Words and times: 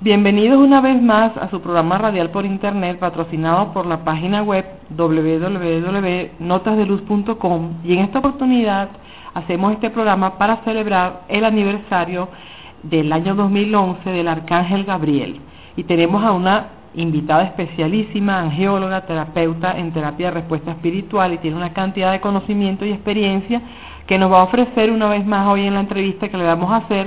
Bienvenidos 0.00 0.58
una 0.58 0.82
vez 0.82 1.00
más 1.00 1.34
a 1.38 1.48
su 1.48 1.62
programa 1.62 1.96
radial 1.96 2.28
por 2.30 2.44
internet 2.44 2.98
patrocinado 2.98 3.72
por 3.72 3.86
la 3.86 4.04
página 4.04 4.42
web 4.42 4.66
www.notasdeluz.com 4.90 7.70
y 7.84 7.94
en 7.94 8.00
esta 8.00 8.18
oportunidad 8.18 8.90
hacemos 9.32 9.72
este 9.72 9.88
programa 9.88 10.36
para 10.36 10.58
celebrar 10.64 11.22
el 11.28 11.46
aniversario 11.46 12.28
del 12.82 13.10
año 13.10 13.34
2011 13.34 14.10
del 14.10 14.28
Arcángel 14.28 14.84
Gabriel. 14.84 15.40
Y 15.76 15.84
tenemos 15.84 16.22
a 16.22 16.32
una 16.32 16.82
invitada 16.94 17.44
especialísima, 17.44 18.40
angeóloga, 18.40 19.06
terapeuta 19.06 19.78
en 19.78 19.92
terapia 19.92 20.26
de 20.26 20.34
respuesta 20.34 20.72
espiritual 20.72 21.32
y 21.32 21.38
tiene 21.38 21.56
una 21.56 21.72
cantidad 21.72 22.12
de 22.12 22.20
conocimiento 22.20 22.84
y 22.84 22.92
experiencia 22.92 23.62
que 24.12 24.18
nos 24.18 24.30
va 24.30 24.40
a 24.40 24.44
ofrecer 24.44 24.90
una 24.90 25.08
vez 25.08 25.24
más 25.24 25.50
hoy 25.50 25.66
en 25.66 25.72
la 25.72 25.80
entrevista 25.80 26.28
que 26.28 26.36
le 26.36 26.44
vamos 26.44 26.70
a 26.70 26.84
hacer 26.84 27.06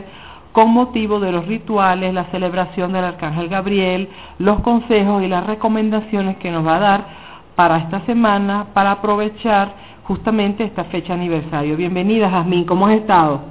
con 0.53 0.71
motivo 0.71 1.19
de 1.19 1.31
los 1.31 1.45
rituales, 1.45 2.11
la 2.11 2.23
celebración 2.31 2.93
del 2.93 3.03
Arcángel 3.03 3.47
Gabriel, 3.47 4.09
los 4.39 4.61
consejos 4.61 5.21
y 5.21 5.27
las 5.27 5.45
recomendaciones 5.45 6.37
que 6.37 6.49
nos 6.49 6.65
va 6.65 6.77
a 6.77 6.79
dar 6.79 7.05
para 7.55 7.77
esta 7.77 8.03
semana 8.07 8.69
para 8.73 8.89
aprovechar 8.89 9.75
justamente 10.05 10.63
esta 10.63 10.85
fecha 10.85 11.13
aniversario. 11.13 11.77
Bienvenida, 11.77 12.27
Jazmín, 12.27 12.65
¿cómo 12.65 12.87
has 12.87 12.95
estado? 12.95 13.41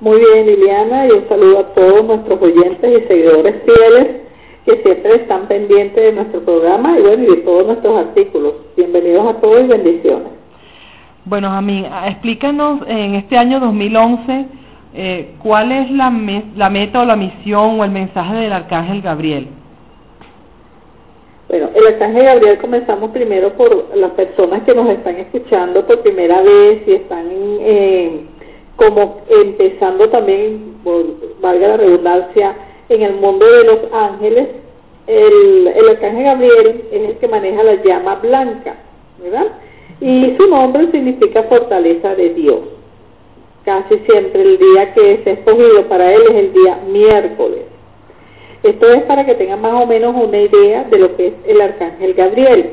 Muy 0.00 0.18
bien, 0.18 0.46
Liliana, 0.48 1.06
y 1.06 1.12
un 1.12 1.28
saludo 1.30 1.60
a 1.60 1.68
todos 1.68 2.04
nuestros 2.04 2.42
oyentes 2.42 3.04
y 3.04 3.08
seguidores 3.08 3.54
fieles 3.64 4.16
que 4.66 4.82
siempre 4.82 5.14
están 5.14 5.48
pendientes 5.48 5.96
de 5.96 6.12
nuestro 6.12 6.40
programa 6.40 6.98
y 6.98 7.00
bueno, 7.00 7.22
y 7.22 7.36
de 7.36 7.36
todos 7.36 7.68
nuestros 7.68 7.96
artículos. 7.96 8.52
Bienvenidos 8.76 9.28
a 9.28 9.40
todos 9.40 9.64
y 9.64 9.68
bendiciones. 9.68 10.31
Bueno, 11.24 11.50
Jazmín, 11.50 11.86
explícanos 12.06 12.80
en 12.86 13.14
este 13.14 13.38
año 13.38 13.60
2011 13.60 14.62
eh, 14.94 15.34
¿cuál 15.42 15.72
es 15.72 15.90
la, 15.90 16.12
la 16.54 16.68
meta 16.68 17.00
o 17.00 17.04
la 17.04 17.16
misión 17.16 17.80
o 17.80 17.84
el 17.84 17.90
mensaje 17.90 18.34
del 18.34 18.52
Arcángel 18.52 19.00
Gabriel? 19.00 19.48
Bueno, 21.48 21.70
el 21.74 21.86
Arcángel 21.86 22.24
Gabriel 22.24 22.58
comenzamos 22.58 23.10
primero 23.10 23.54
por 23.54 23.96
las 23.96 24.10
personas 24.12 24.62
que 24.64 24.74
nos 24.74 24.88
están 24.90 25.16
escuchando 25.16 25.86
por 25.86 26.00
primera 26.00 26.42
vez 26.42 26.82
y 26.86 26.92
están 26.92 27.26
eh, 27.30 28.20
como 28.76 29.22
empezando 29.28 30.08
también, 30.10 30.76
por, 30.84 31.04
valga 31.40 31.68
la 31.68 31.76
redundancia, 31.78 32.54
en 32.90 33.02
el 33.02 33.14
mundo 33.14 33.46
de 33.46 33.64
los 33.64 33.78
ángeles. 33.94 34.48
El, 35.06 35.68
el 35.68 35.88
Arcángel 35.88 36.24
Gabriel 36.24 36.84
es 36.92 37.10
el 37.10 37.16
que 37.16 37.28
maneja 37.28 37.62
la 37.62 37.82
llama 37.82 38.16
blanca, 38.16 38.76
¿verdad? 39.22 39.46
Y 40.02 40.36
su 40.36 40.46
nombre 40.48 40.90
significa 40.90 41.44
fortaleza 41.44 42.14
de 42.14 42.34
Dios 42.34 42.60
casi 43.64 43.98
siempre 44.08 44.42
el 44.42 44.58
día 44.58 44.92
que 44.94 45.12
es 45.12 45.26
escogido 45.26 45.86
para 45.88 46.12
él 46.12 46.22
es 46.30 46.34
el 46.34 46.52
día 46.52 46.78
miércoles. 46.88 47.60
Esto 48.62 48.92
es 48.92 49.02
para 49.04 49.26
que 49.26 49.34
tengan 49.34 49.60
más 49.60 49.82
o 49.82 49.86
menos 49.86 50.14
una 50.14 50.38
idea 50.38 50.84
de 50.84 50.98
lo 50.98 51.16
que 51.16 51.28
es 51.28 51.34
el 51.46 51.60
arcángel 51.60 52.14
Gabriel. 52.14 52.70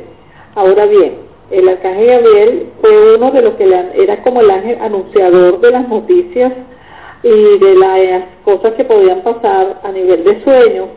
Ahora 0.55 0.85
bien, 0.85 1.13
el 1.51 1.67
arcángel 1.67 2.07
Gabriel 2.07 2.67
fue 2.81 3.15
uno 3.15 3.31
de 3.31 3.41
los 3.41 3.53
que 3.55 3.65
era 3.95 4.21
como 4.23 4.41
el 4.41 4.51
ángel 4.51 4.77
anunciador 4.81 5.59
de 5.61 5.71
las 5.71 5.87
noticias 5.87 6.53
y 7.23 7.57
de 7.57 7.75
las 7.75 8.23
cosas 8.45 8.73
que 8.73 8.85
podían 8.85 9.21
pasar 9.21 9.81
a 9.83 9.91
nivel 9.91 10.23
de 10.23 10.43
sueño 10.43 10.87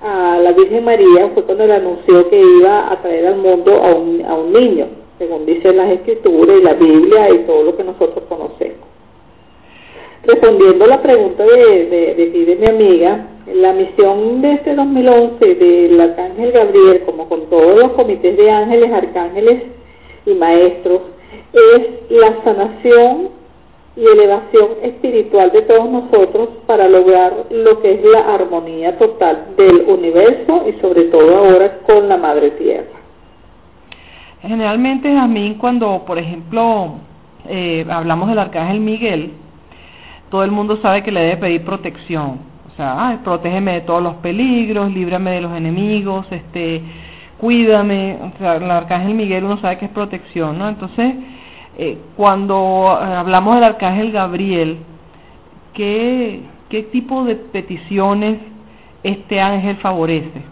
a 0.00 0.38
la 0.42 0.52
Virgen 0.52 0.84
María 0.84 1.28
fue 1.34 1.42
cuando 1.42 1.66
le 1.66 1.74
anunció 1.74 2.30
que 2.30 2.40
iba 2.40 2.90
a 2.90 3.02
traer 3.02 3.26
al 3.26 3.36
mundo 3.36 3.76
a 3.82 3.94
un, 3.94 4.24
a 4.24 4.34
un 4.34 4.52
niño, 4.52 4.86
según 5.20 5.44
dicen 5.44 5.76
las 5.76 5.90
escrituras 5.90 6.56
y 6.58 6.64
la 6.64 6.72
Biblia 6.72 7.28
y 7.30 7.38
todo 7.40 7.62
lo 7.62 7.76
que 7.76 7.84
nosotros 7.84 8.24
conocemos. 8.26 8.88
Respondiendo 10.24 10.86
a 10.86 10.88
la 10.88 11.02
pregunta 11.02 11.44
de, 11.44 12.14
de, 12.16 12.56
mi 12.58 12.66
amiga, 12.66 13.26
la 13.54 13.74
misión 13.74 14.40
de 14.40 14.52
este 14.52 14.74
2011 14.74 15.54
del 15.56 16.00
Arcángel 16.00 16.52
Gabriel, 16.52 17.02
como 17.04 17.28
con 17.28 17.50
todos 17.50 17.78
los 17.78 17.92
comités 17.92 18.34
de 18.38 18.50
ángeles, 18.50 18.90
arcángeles 18.90 19.62
y 20.24 20.32
maestros, 20.32 21.02
es 21.52 21.88
la 22.08 22.42
sanación 22.42 23.28
y 23.96 24.06
elevación 24.06 24.68
espiritual 24.82 25.52
de 25.52 25.62
todos 25.62 25.90
nosotros 25.90 26.48
para 26.66 26.88
lograr 26.88 27.44
lo 27.50 27.82
que 27.82 27.92
es 27.92 28.04
la 28.04 28.34
armonía 28.34 28.96
total 28.96 29.48
del 29.58 29.84
universo 29.86 30.64
y 30.66 30.80
sobre 30.80 31.04
todo 31.04 31.36
ahora 31.36 31.80
con 31.86 32.08
la 32.08 32.16
Madre 32.16 32.52
Tierra. 32.52 32.99
Generalmente, 34.42 35.16
a 35.16 35.26
mí 35.26 35.56
cuando, 35.58 36.04
por 36.06 36.18
ejemplo, 36.18 36.94
eh, 37.46 37.86
hablamos 37.90 38.28
del 38.28 38.38
Arcángel 38.38 38.80
Miguel, 38.80 39.32
todo 40.30 40.44
el 40.44 40.50
mundo 40.50 40.78
sabe 40.80 41.02
que 41.02 41.12
le 41.12 41.20
debe 41.20 41.36
pedir 41.36 41.64
protección. 41.64 42.38
O 42.72 42.76
sea, 42.76 43.20
protégeme 43.24 43.74
de 43.74 43.80
todos 43.82 44.02
los 44.02 44.14
peligros, 44.16 44.90
líbrame 44.92 45.32
de 45.32 45.40
los 45.42 45.52
enemigos, 45.52 46.26
este, 46.30 46.82
cuídame. 47.38 48.16
O 48.22 48.38
sea, 48.38 48.56
el 48.56 48.70
arcángel 48.70 49.14
Miguel 49.14 49.44
uno 49.44 49.58
sabe 49.58 49.78
que 49.78 49.86
es 49.86 49.90
protección, 49.90 50.58
¿no? 50.58 50.68
Entonces, 50.68 51.14
eh, 51.76 51.98
cuando 52.16 52.88
hablamos 52.90 53.56
del 53.56 53.64
arcángel 53.64 54.12
Gabriel, 54.12 54.78
¿qué, 55.74 56.42
qué 56.68 56.84
tipo 56.84 57.24
de 57.24 57.36
peticiones 57.36 58.38
este 59.02 59.40
ángel 59.40 59.76
favorece? 59.76 60.49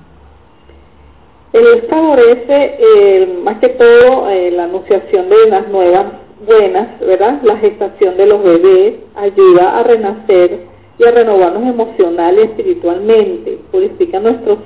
Él 1.53 1.87
favorece 1.89 2.77
eh, 2.79 3.39
más 3.43 3.59
que 3.59 3.71
todo 3.71 4.29
eh, 4.29 4.51
la 4.51 4.65
anunciación 4.65 5.31
de 5.31 5.37
unas 5.47 5.69
nuevas 5.69 6.07
buenas, 6.47 7.01
¿verdad? 7.01 7.41
La 7.43 7.57
gestación 7.57 8.17
de 8.17 8.27
los 8.27 8.43
bebés 8.43 8.95
ayuda 9.17 9.79
a 9.79 9.83
renacer 9.83 10.61
y 10.99 11.05
a 11.05 11.11
renovarnos 11.11 11.63
emocional 11.63 12.37
y 12.39 12.43
espiritualmente, 12.43 13.59
purifica 13.71 14.21
nuestros 14.21 14.59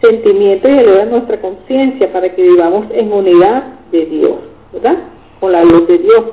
sentimientos 0.00 0.70
y 0.70 0.78
eleva 0.78 1.04
nuestra 1.04 1.40
conciencia 1.40 2.12
para 2.12 2.34
que 2.34 2.42
vivamos 2.42 2.86
en 2.92 3.12
unidad 3.12 3.62
de 3.92 4.06
Dios, 4.06 4.36
¿verdad? 4.72 4.96
Con 5.40 5.52
la 5.52 5.64
luz 5.64 5.86
de 5.86 5.98
Dios. 5.98 6.24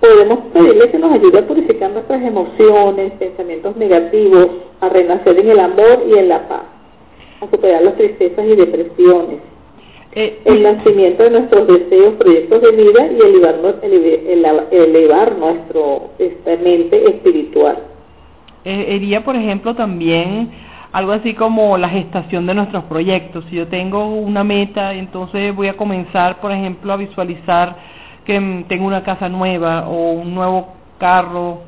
Podemos 0.00 0.38
pedirle 0.52 0.90
que 0.90 0.98
nos 0.98 1.12
ayude 1.12 1.38
a 1.38 1.46
purificar 1.46 1.90
nuestras 1.90 2.22
emociones, 2.22 3.12
pensamientos 3.12 3.76
negativos, 3.76 4.48
a 4.80 4.88
renacer 4.88 5.38
en 5.38 5.50
el 5.50 5.60
amor 5.60 6.04
y 6.08 6.18
en 6.18 6.28
la 6.30 6.48
paz, 6.48 6.62
a 7.40 7.50
superar 7.50 7.82
las 7.82 7.96
tristezas 7.96 8.44
y 8.44 8.56
depresiones, 8.56 9.38
eh, 10.12 10.40
el 10.44 10.62
nacimiento 10.62 11.22
de 11.22 11.30
nuestros 11.30 11.66
deseos, 11.68 12.14
proyectos 12.14 12.62
de 12.62 12.70
vida 12.72 13.06
y 13.12 13.20
elevar, 13.20 14.68
elevar 14.72 15.36
nuestro 15.36 16.10
esta 16.18 16.56
mente 16.56 17.08
espiritual. 17.08 17.78
Eh, 18.64 19.22
por 19.24 19.36
ejemplo, 19.36 19.74
también 19.74 20.50
algo 20.92 21.12
así 21.12 21.34
como 21.34 21.78
la 21.78 21.88
gestación 21.88 22.46
de 22.46 22.54
nuestros 22.54 22.84
proyectos. 22.84 23.44
Si 23.48 23.56
yo 23.56 23.68
tengo 23.68 24.04
una 24.06 24.42
meta, 24.42 24.94
entonces 24.94 25.54
voy 25.54 25.68
a 25.68 25.76
comenzar, 25.76 26.40
por 26.40 26.50
ejemplo, 26.50 26.92
a 26.92 26.96
visualizar 26.96 27.76
que 28.24 28.64
tengo 28.68 28.86
una 28.86 29.04
casa 29.04 29.28
nueva 29.28 29.88
o 29.88 30.12
un 30.12 30.34
nuevo 30.34 30.74
carro 30.98 31.62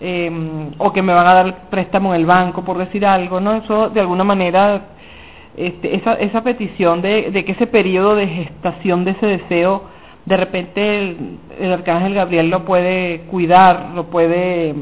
eh, 0.00 0.30
o 0.78 0.92
que 0.92 1.02
me 1.02 1.14
van 1.14 1.26
a 1.26 1.34
dar 1.34 1.70
préstamo 1.70 2.12
en 2.12 2.20
el 2.20 2.26
banco, 2.26 2.64
por 2.64 2.76
decir 2.76 3.06
algo, 3.06 3.40
¿no? 3.40 3.54
Eso 3.54 3.88
de 3.88 4.00
alguna 4.00 4.24
manera 4.24 4.93
este, 5.56 5.96
esa, 5.96 6.14
esa 6.14 6.42
petición 6.42 7.00
de, 7.02 7.44
que 7.44 7.52
ese 7.52 7.66
periodo 7.66 8.16
de 8.16 8.26
gestación 8.26 9.04
de 9.04 9.12
ese 9.12 9.26
deseo, 9.26 9.84
de 10.26 10.36
repente 10.36 11.16
el, 11.60 11.72
arcángel 11.72 12.14
Gabriel 12.14 12.50
lo 12.50 12.64
puede 12.64 13.20
cuidar, 13.30 13.90
lo 13.94 14.04
puede, 14.06 14.74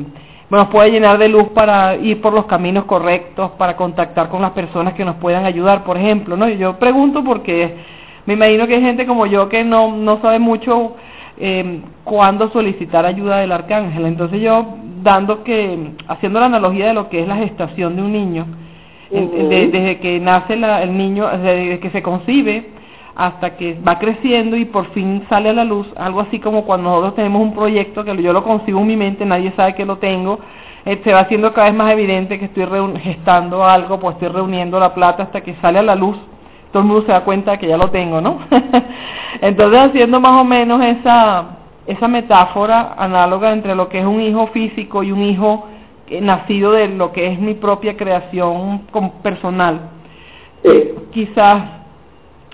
bueno, 0.49 0.71
puede 0.71 0.91
llenar 0.91 1.19
de 1.19 1.29
luz 1.29 1.49
para 1.49 1.97
ir 1.97 2.21
por 2.21 2.33
los 2.33 2.47
caminos 2.47 2.85
correctos, 2.85 3.51
para 3.53 3.77
contactar 3.77 4.29
con 4.29 4.41
las 4.41 4.53
personas 4.53 4.95
que 4.95 5.05
nos 5.05 5.17
puedan 5.17 5.45
ayudar, 5.45 5.85
por 5.85 5.99
ejemplo, 5.99 6.37
¿no? 6.37 6.49
yo 6.49 6.79
pregunto 6.79 7.23
porque 7.23 7.75
me 8.25 8.35
imagino 8.35 8.67
que 8.67 8.77
hay 8.77 8.83
gente 8.83 9.07
como 9.07 9.27
yo 9.27 9.49
que 9.49 9.65
no, 9.65 9.95
no 9.97 10.21
sabe 10.23 10.39
mucho 10.39 10.95
eh, 11.39 11.81
cuándo 12.05 12.51
solicitar 12.51 13.05
ayuda 13.05 13.39
del 13.39 13.53
arcángel. 13.53 14.07
Entonces 14.07 14.41
yo, 14.41 14.77
dando 15.03 15.43
que, 15.43 15.91
haciendo 16.07 16.39
la 16.39 16.47
analogía 16.47 16.87
de 16.87 16.95
lo 16.95 17.09
que 17.09 17.21
es 17.21 17.29
la 17.29 17.37
gestación 17.37 17.97
de 17.97 18.03
un 18.03 18.13
niño, 18.13 18.47
desde 19.13 19.99
que 19.99 20.21
nace 20.21 20.55
el 20.55 20.97
niño, 20.97 21.29
desde 21.29 21.81
que 21.81 21.91
se 21.91 22.03
concibe 22.03 22.71
hasta 23.15 23.57
que 23.57 23.79
va 23.87 23.99
creciendo 23.99 24.57
y 24.57 24.65
por 24.65 24.91
fin 24.93 25.25
sale 25.29 25.51
a 25.51 25.53
la 25.53 25.65
luz, 25.65 25.87
algo 25.97 26.21
así 26.21 26.39
como 26.39 26.65
cuando 26.65 26.89
nosotros 26.89 27.17
tenemos 27.17 27.43
un 27.43 27.55
proyecto 27.55 28.05
que 28.05 28.23
yo 28.23 28.33
lo 28.33 28.43
consigo 28.43 28.81
en 28.81 28.87
mi 28.87 28.97
mente, 28.97 29.27
nadie 29.27 29.53
sabe 29.55 29.75
que 29.75 29.85
lo 29.85 29.99
tengo, 29.99 30.39
eh, 30.87 31.01
se 31.05 31.13
va 31.13 31.21
haciendo 31.21 31.53
cada 31.53 31.67
vez 31.69 31.77
más 31.77 31.93
evidente 31.93 32.39
que 32.39 32.47
estoy 32.47 32.67
gestando 33.03 33.65
algo, 33.65 34.01
pues 34.01 34.15
estoy 34.15 34.29
reuniendo 34.29 34.81
la 34.81 34.95
plata 34.95 35.25
hasta 35.25 35.43
que 35.43 35.55
sale 35.61 35.79
a 35.79 35.83
la 35.83 35.95
luz, 35.95 36.17
todo 36.73 36.83
el 36.83 36.89
mundo 36.89 37.05
se 37.05 37.13
da 37.13 37.23
cuenta 37.23 37.59
que 37.59 37.69
ya 37.69 37.77
lo 37.77 37.91
tengo, 37.91 38.21
¿no? 38.23 38.39
Entonces 39.43 39.79
haciendo 39.79 40.19
más 40.19 40.41
o 40.41 40.45
menos 40.45 40.83
esa, 40.83 41.59
esa 41.87 42.09
metáfora 42.09 42.95
análoga 42.97 43.53
entre 43.53 43.75
lo 43.75 43.91
que 43.91 43.99
es 43.99 44.07
un 44.07 44.23
hijo 44.23 44.47
físico 44.49 45.03
y 45.03 45.13
un 45.13 45.23
hijo 45.23 45.69
nacido 46.21 46.73
de 46.73 46.89
lo 46.89 47.13
que 47.13 47.27
es 47.29 47.39
mi 47.39 47.55
propia 47.55 47.97
creación 47.97 48.83
personal. 49.23 49.91
Quizás 51.13 51.63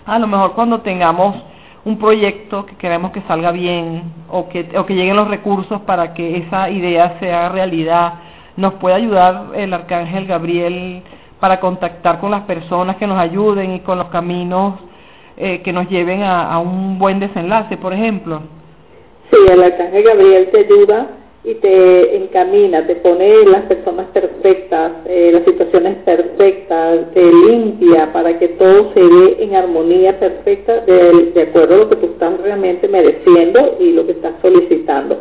a 0.07 0.19
lo 0.19 0.27
mejor 0.27 0.55
cuando 0.55 0.81
tengamos 0.81 1.37
un 1.85 1.99
proyecto 1.99 2.67
que 2.67 2.77
queremos 2.77 3.13
que 3.13 3.23
salga 3.23 3.53
bien 3.53 4.13
o 4.29 4.49
que, 4.49 4.69
o 4.77 4.85
que 4.85 4.95
lleguen 4.95 5.17
los 5.17 5.29
recursos 5.29 5.81
para 5.83 6.15
que 6.15 6.39
esa 6.39 6.71
idea 6.71 7.19
sea 7.21 7.49
realidad, 7.49 8.15
nos 8.57 8.75
puede 8.75 8.97
ayudar 8.97 9.47
el 9.55 9.73
arcángel 9.73 10.27
Gabriel 10.27 11.03
para 11.41 11.61
contactar 11.61 12.21
con 12.21 12.31
las 12.31 12.43
personas 12.43 12.97
que 12.97 13.07
nos 13.07 13.19
ayuden 13.19 13.75
y 13.75 13.81
con 13.81 13.99
los 13.99 14.09
caminos 14.09 14.75
eh, 15.37 15.63
que 15.63 15.73
nos 15.73 15.89
lleven 15.89 16.23
a, 16.23 16.53
a 16.53 16.59
un 16.59 16.99
buen 16.99 17.21
desenlace, 17.21 17.77
por 17.77 17.93
ejemplo. 17.93 18.43
Sí, 19.31 19.37
el 19.49 19.63
arcángel 19.63 20.03
Gabriel 20.03 20.49
te 20.51 20.59
ayuda 20.59 21.07
y 21.45 21.55
te 21.55 22.17
encamina, 22.17 22.87
te 22.87 22.97
pone 22.97 23.45
las 23.45 23.63
personas 23.63 24.07
perfectas, 24.09 24.93
eh, 25.07 25.31
las 25.33 25.45
situaciones 25.45 25.97
perfectas, 26.05 27.13
te 27.15 27.25
limpia 27.25 28.13
para 28.13 28.39
que 28.39 28.49
todo 28.49 28.93
se 28.93 29.01
dé 29.01 29.37
en 29.45 29.55
armonía 29.55 30.19
perfecta 30.19 30.81
de, 30.81 31.31
de 31.35 31.43
acuerdo 31.43 31.75
a 31.75 31.79
lo 31.79 31.89
que 31.91 31.97
tú 31.97 32.07
estás 32.07 32.41
realmente 32.43 32.89
mereciendo 32.89 33.77
y 33.79 33.93
lo 33.93 34.05
que 34.05 34.13
estás 34.13 34.35
solicitando. 34.43 35.19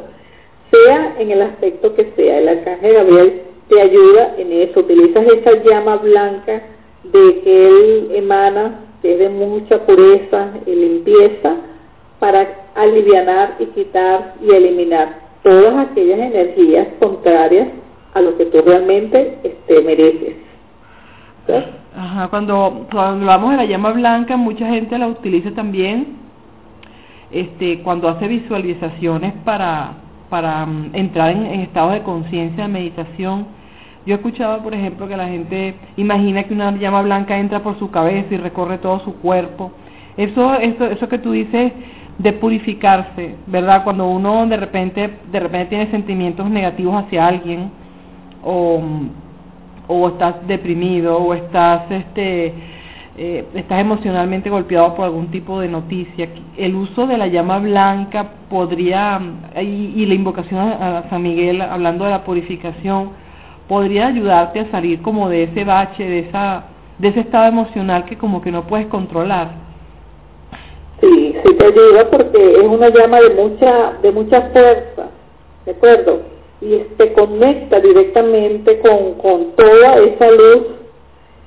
Sea 0.71 1.15
en 1.19 1.31
el 1.31 1.41
aspecto 1.43 1.95
que 1.95 2.11
sea, 2.15 2.39
el 2.39 2.49
arcángel 2.49 2.93
Gabriel 2.93 3.41
te 3.69 3.81
ayuda 3.81 4.35
en 4.37 4.51
eso, 4.51 4.79
utilizas 4.79 5.25
esa 5.27 5.63
llama 5.63 5.97
blanca 5.97 6.61
de 7.03 7.41
que 7.41 7.67
él 7.67 8.09
emana, 8.15 8.81
que 9.01 9.13
es 9.13 9.19
de 9.19 9.29
mucha 9.29 9.85
pureza 9.85 10.49
y 10.65 10.71
limpieza, 10.71 11.55
para 12.19 12.69
aliviar 12.75 13.55
y 13.59 13.65
quitar 13.67 14.35
y 14.41 14.51
eliminar 14.51 15.26
todas 15.47 15.87
aquellas 15.87 16.19
energías 16.19 16.87
contrarias 16.99 17.69
a 18.13 18.19
lo 18.19 18.37
que 18.37 18.47
tú 18.47 18.61
realmente 18.65 19.37
este, 19.43 19.81
mereces. 19.81 20.35
Ajá, 21.95 22.27
cuando, 22.27 22.85
cuando 22.91 23.31
hablamos 23.31 23.51
de 23.51 23.57
la 23.57 23.65
llama 23.65 23.91
blanca, 23.91 24.35
mucha 24.35 24.67
gente 24.67 24.99
la 24.99 25.07
utiliza 25.07 25.51
también 25.51 26.17
este, 27.31 27.79
cuando 27.81 28.09
hace 28.09 28.27
visualizaciones 28.27 29.31
para, 29.45 29.93
para 30.29 30.65
um, 30.65 30.89
entrar 30.91 31.31
en, 31.31 31.45
en 31.45 31.61
estados 31.61 31.93
de 31.93 32.03
conciencia, 32.03 32.63
de 32.63 32.69
meditación. 32.69 33.47
Yo 34.05 34.15
he 34.15 34.17
escuchado, 34.17 34.61
por 34.61 34.73
ejemplo, 34.73 35.07
que 35.07 35.15
la 35.15 35.29
gente 35.29 35.75
imagina 35.95 36.43
que 36.43 36.53
una 36.53 36.75
llama 36.75 37.03
blanca 37.03 37.37
entra 37.37 37.63
por 37.63 37.79
su 37.79 37.89
cabeza 37.89 38.33
y 38.33 38.37
recorre 38.37 38.79
todo 38.79 38.99
su 38.99 39.15
cuerpo. 39.19 39.71
Eso, 40.17 40.55
eso, 40.55 40.85
eso 40.87 41.07
que 41.07 41.19
tú 41.19 41.31
dices 41.31 41.71
de 42.17 42.33
purificarse, 42.33 43.35
¿verdad? 43.45 43.83
Cuando 43.83 44.07
uno 44.07 44.47
de 44.47 44.57
repente, 44.57 45.09
de 45.31 45.39
repente 45.39 45.67
tiene 45.67 45.91
sentimientos 45.91 46.49
negativos 46.49 47.03
hacia 47.03 47.27
alguien, 47.27 47.71
o, 48.43 48.81
o 49.87 50.07
estás 50.09 50.35
deprimido, 50.47 51.17
o 51.17 51.33
estás, 51.33 51.89
este, 51.91 52.53
eh, 53.17 53.45
estás 53.53 53.81
emocionalmente 53.81 54.49
golpeado 54.49 54.95
por 54.95 55.05
algún 55.05 55.27
tipo 55.27 55.59
de 55.59 55.67
noticia, 55.67 56.29
el 56.57 56.75
uso 56.75 57.07
de 57.07 57.17
la 57.17 57.27
llama 57.27 57.59
blanca 57.59 58.31
podría, 58.49 59.19
y, 59.55 59.93
y 59.95 60.05
la 60.05 60.13
invocación 60.13 60.59
a, 60.59 61.03
San 61.09 61.21
Miguel, 61.21 61.61
hablando 61.61 62.05
de 62.05 62.11
la 62.11 62.23
purificación, 62.23 63.11
podría 63.67 64.07
ayudarte 64.07 64.61
a 64.61 64.71
salir 64.71 65.01
como 65.01 65.29
de 65.29 65.43
ese 65.43 65.63
bache, 65.65 66.07
de 66.07 66.19
esa, 66.19 66.63
de 66.97 67.09
ese 67.09 67.19
estado 67.21 67.47
emocional 67.47 68.05
que 68.05 68.17
como 68.17 68.41
que 68.41 68.51
no 68.51 68.63
puedes 68.63 68.87
controlar. 68.87 69.66
Sí, 71.01 71.35
sí 71.45 71.53
te 71.53 71.65
ayuda 71.65 72.09
porque 72.09 72.55
es 72.55 72.63
una 72.63 72.89
llama 72.89 73.21
de 73.21 73.29
mucha, 73.29 73.93
de 74.01 74.11
mucha 74.11 74.41
fuerza, 74.49 75.09
¿de 75.65 75.71
acuerdo? 75.71 76.21
Y 76.59 76.77
te 76.97 77.13
conecta 77.13 77.79
directamente 77.79 78.79
con, 78.79 79.13
con 79.15 79.51
toda 79.55 79.97
esa 79.99 80.31
luz 80.31 80.63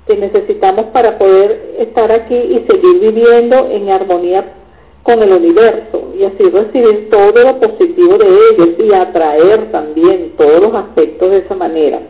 que 0.06 0.16
necesitamos 0.16 0.86
para 0.86 1.18
poder 1.18 1.74
estar 1.78 2.12
aquí 2.12 2.36
y 2.36 2.64
seguir 2.68 3.00
viviendo 3.00 3.68
en 3.70 3.90
armonía 3.90 4.44
con 5.02 5.22
el 5.22 5.32
universo 5.32 6.12
y 6.16 6.24
así 6.24 6.44
recibir 6.50 7.10
todo 7.10 7.32
lo 7.32 7.58
positivo 7.58 8.18
de 8.18 8.26
ellos 8.26 8.68
y 8.78 8.92
atraer 8.92 9.72
también 9.72 10.32
todos 10.36 10.60
los 10.62 10.74
aspectos 10.74 11.30
de 11.30 11.38
esa 11.38 11.54
manera. 11.54 12.00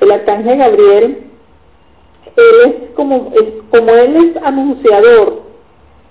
El 0.00 0.10
arcángel 0.10 0.58
Gabriel, 0.58 1.18
él 2.36 2.54
es 2.66 2.90
como, 2.94 3.32
es, 3.34 3.44
como 3.70 3.90
él 3.92 4.16
es 4.16 4.42
anunciador 4.42 5.51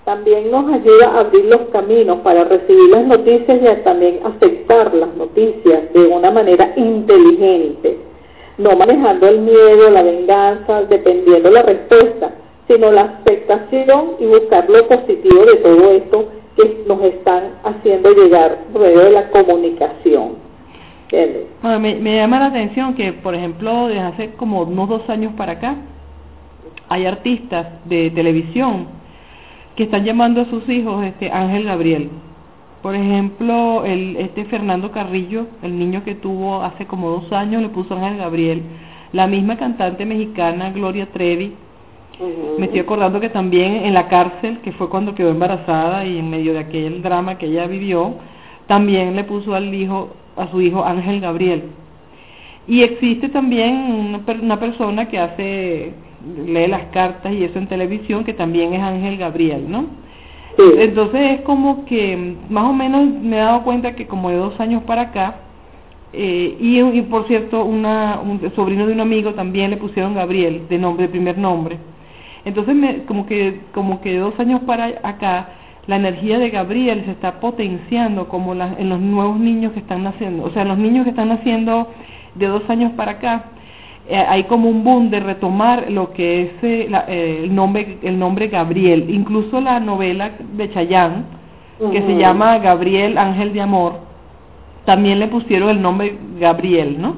también 0.04 0.50
nos 0.50 0.72
ayuda 0.72 1.10
a 1.10 1.20
abrir 1.20 1.44
los 1.44 1.60
caminos 1.72 2.18
para 2.18 2.44
recibir 2.44 2.90
las 2.90 3.06
noticias 3.06 3.60
y 3.62 3.82
también 3.84 4.18
aceptar 4.24 4.92
las 4.94 5.14
noticias 5.14 5.92
de 5.92 6.06
una 6.06 6.30
manera 6.30 6.72
inteligente, 6.76 7.98
no 8.58 8.76
manejando 8.76 9.28
el 9.28 9.40
miedo, 9.40 9.90
la 9.90 10.02
venganza, 10.02 10.82
dependiendo 10.82 11.50
la 11.50 11.62
respuesta, 11.62 12.32
sino 12.66 12.90
la 12.90 13.02
aceptación 13.02 14.16
y 14.18 14.26
buscar 14.26 14.68
lo 14.68 14.88
positivo 14.88 15.44
de 15.44 15.56
todo 15.56 15.90
esto 15.92 16.28
que 16.56 16.84
nos 16.86 17.00
están 17.02 17.52
haciendo 17.62 18.10
llegar 18.10 18.58
por 18.72 18.82
medio 18.82 19.00
de 19.00 19.10
la 19.10 19.30
comunicación. 19.30 20.52
Bueno, 21.62 21.78
me, 21.78 21.94
me 21.96 22.16
llama 22.16 22.40
la 22.40 22.46
atención 22.46 22.94
que, 22.94 23.12
por 23.12 23.34
ejemplo, 23.34 23.88
desde 23.88 24.00
hace 24.00 24.30
como 24.32 24.62
unos 24.62 24.88
dos 24.88 25.08
años 25.10 25.34
para 25.36 25.52
acá, 25.52 25.76
hay 26.88 27.04
artistas 27.04 27.66
de 27.84 28.10
televisión 28.10 29.01
que 29.76 29.84
están 29.84 30.04
llamando 30.04 30.42
a 30.42 30.46
sus 30.46 30.68
hijos 30.68 31.04
este 31.04 31.30
Ángel 31.30 31.64
Gabriel. 31.64 32.10
Por 32.82 32.94
ejemplo, 32.94 33.84
el, 33.84 34.16
este 34.16 34.44
Fernando 34.46 34.90
Carrillo, 34.90 35.46
el 35.62 35.78
niño 35.78 36.02
que 36.04 36.14
tuvo 36.14 36.62
hace 36.62 36.86
como 36.86 37.10
dos 37.10 37.32
años, 37.32 37.62
le 37.62 37.68
puso 37.68 37.94
Ángel 37.94 38.18
Gabriel. 38.18 38.62
La 39.12 39.26
misma 39.26 39.56
cantante 39.56 40.04
mexicana 40.04 40.70
Gloria 40.70 41.06
Trevi, 41.12 41.54
me 42.58 42.66
estoy 42.66 42.80
acordando 42.80 43.20
que 43.20 43.30
también 43.30 43.84
en 43.84 43.94
la 43.94 44.08
cárcel, 44.08 44.60
que 44.60 44.72
fue 44.72 44.88
cuando 44.88 45.14
quedó 45.14 45.30
embarazada 45.30 46.04
y 46.04 46.18
en 46.18 46.30
medio 46.30 46.52
de 46.52 46.60
aquel 46.60 47.02
drama 47.02 47.38
que 47.38 47.46
ella 47.46 47.66
vivió, 47.66 48.14
también 48.66 49.16
le 49.16 49.24
puso 49.24 49.54
al 49.54 49.74
hijo, 49.74 50.10
a 50.36 50.48
su 50.48 50.60
hijo 50.60 50.84
Ángel 50.84 51.20
Gabriel. 51.20 51.64
Y 52.66 52.82
existe 52.82 53.28
también 53.28 53.74
una, 53.74 54.20
una 54.40 54.60
persona 54.60 55.08
que 55.08 55.18
hace 55.18 55.94
lee 56.46 56.66
las 56.66 56.84
cartas 56.86 57.32
y 57.32 57.44
eso 57.44 57.58
en 57.58 57.66
televisión, 57.66 58.24
que 58.24 58.34
también 58.34 58.72
es 58.74 58.82
Ángel 58.82 59.16
Gabriel, 59.16 59.70
¿no? 59.70 59.86
Entonces 60.58 61.38
es 61.38 61.40
como 61.42 61.84
que 61.86 62.36
más 62.50 62.64
o 62.64 62.72
menos 62.72 63.06
me 63.06 63.36
he 63.36 63.40
dado 63.40 63.62
cuenta 63.62 63.94
que 63.94 64.06
como 64.06 64.30
de 64.30 64.36
dos 64.36 64.58
años 64.60 64.82
para 64.84 65.02
acá, 65.02 65.36
eh, 66.12 66.56
y, 66.60 67.02
por 67.02 67.26
cierto, 67.26 67.64
una, 67.64 68.20
un 68.20 68.40
sobrino 68.54 68.86
de 68.86 68.92
un 68.92 69.00
amigo 69.00 69.32
también 69.32 69.70
le 69.70 69.78
pusieron 69.78 70.14
Gabriel, 70.14 70.66
de 70.68 70.78
nombre, 70.78 71.06
de 71.06 71.08
primer 71.08 71.38
nombre. 71.38 71.78
Entonces 72.44 72.74
me, 72.74 73.04
como 73.04 73.26
que 73.26 73.60
como 73.72 74.00
que 74.00 74.12
de 74.12 74.18
dos 74.18 74.38
años 74.38 74.60
para 74.66 74.86
acá, 75.02 75.48
la 75.86 75.96
energía 75.96 76.38
de 76.38 76.50
Gabriel 76.50 77.04
se 77.06 77.12
está 77.12 77.40
potenciando 77.40 78.28
como 78.28 78.54
la, 78.54 78.74
en 78.78 78.88
los 78.88 79.00
nuevos 79.00 79.38
niños 79.38 79.72
que 79.72 79.80
están 79.80 80.02
naciendo, 80.04 80.44
o 80.44 80.50
sea, 80.50 80.64
los 80.64 80.78
niños 80.78 81.04
que 81.04 81.10
están 81.10 81.28
naciendo 81.28 81.88
de 82.34 82.46
dos 82.46 82.68
años 82.68 82.92
para 82.92 83.12
acá, 83.12 83.44
eh, 84.08 84.16
hay 84.16 84.44
como 84.44 84.68
un 84.68 84.82
boom 84.82 85.10
de 85.10 85.20
retomar 85.20 85.90
lo 85.90 86.12
que 86.12 86.42
es 86.42 86.50
eh, 86.62 86.90
eh, 87.08 87.40
el 87.44 87.54
nombre 87.54 87.98
el 88.02 88.18
nombre 88.18 88.48
Gabriel. 88.48 89.08
Incluso 89.08 89.60
la 89.60 89.78
novela 89.78 90.32
de 90.54 90.70
Chayán 90.72 91.42
que 91.90 92.02
se 92.02 92.16
llama 92.16 92.58
Gabriel 92.58 93.18
Ángel 93.18 93.52
de 93.52 93.60
Amor 93.60 94.00
también 94.84 95.18
le 95.18 95.26
pusieron 95.26 95.68
el 95.68 95.82
nombre 95.82 96.16
Gabriel 96.38 97.00
no 97.00 97.16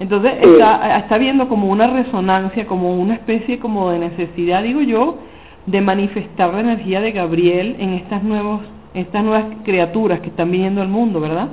entonces 0.00 0.32
está 0.40 0.98
está 1.00 1.18
viendo 1.18 1.46
como 1.46 1.68
una 1.68 1.88
resonancia 1.88 2.66
como 2.66 2.94
una 2.94 3.14
especie 3.14 3.58
como 3.58 3.90
de 3.90 3.98
necesidad 3.98 4.62
digo 4.62 4.80
yo 4.80 5.18
de 5.66 5.82
manifestar 5.82 6.54
la 6.54 6.60
energía 6.60 7.02
de 7.02 7.12
Gabriel 7.12 7.76
en 7.80 7.94
estas 7.94 8.22
nuevos 8.22 8.62
estas 8.94 9.22
nuevas 9.22 9.44
criaturas 9.62 10.20
que 10.20 10.28
están 10.28 10.50
viviendo 10.50 10.80
el 10.80 10.88
mundo 10.88 11.20
verdad 11.20 11.48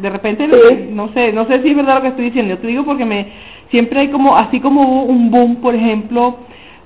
de 0.00 0.10
repente 0.10 0.48
no 0.48 1.12
sé 1.12 1.32
no 1.32 1.46
sé 1.46 1.62
si 1.62 1.70
es 1.70 1.76
verdad 1.76 1.96
lo 1.96 2.02
que 2.02 2.08
estoy 2.08 2.24
diciendo. 2.26 2.54
Yo 2.54 2.60
te 2.60 2.66
digo 2.66 2.84
porque 2.84 3.04
me 3.04 3.26
siempre 3.70 4.00
hay 4.00 4.08
como, 4.08 4.36
así 4.36 4.60
como 4.60 4.82
hubo 4.82 5.02
un 5.04 5.30
boom, 5.30 5.56
por 5.56 5.74
ejemplo, 5.74 6.36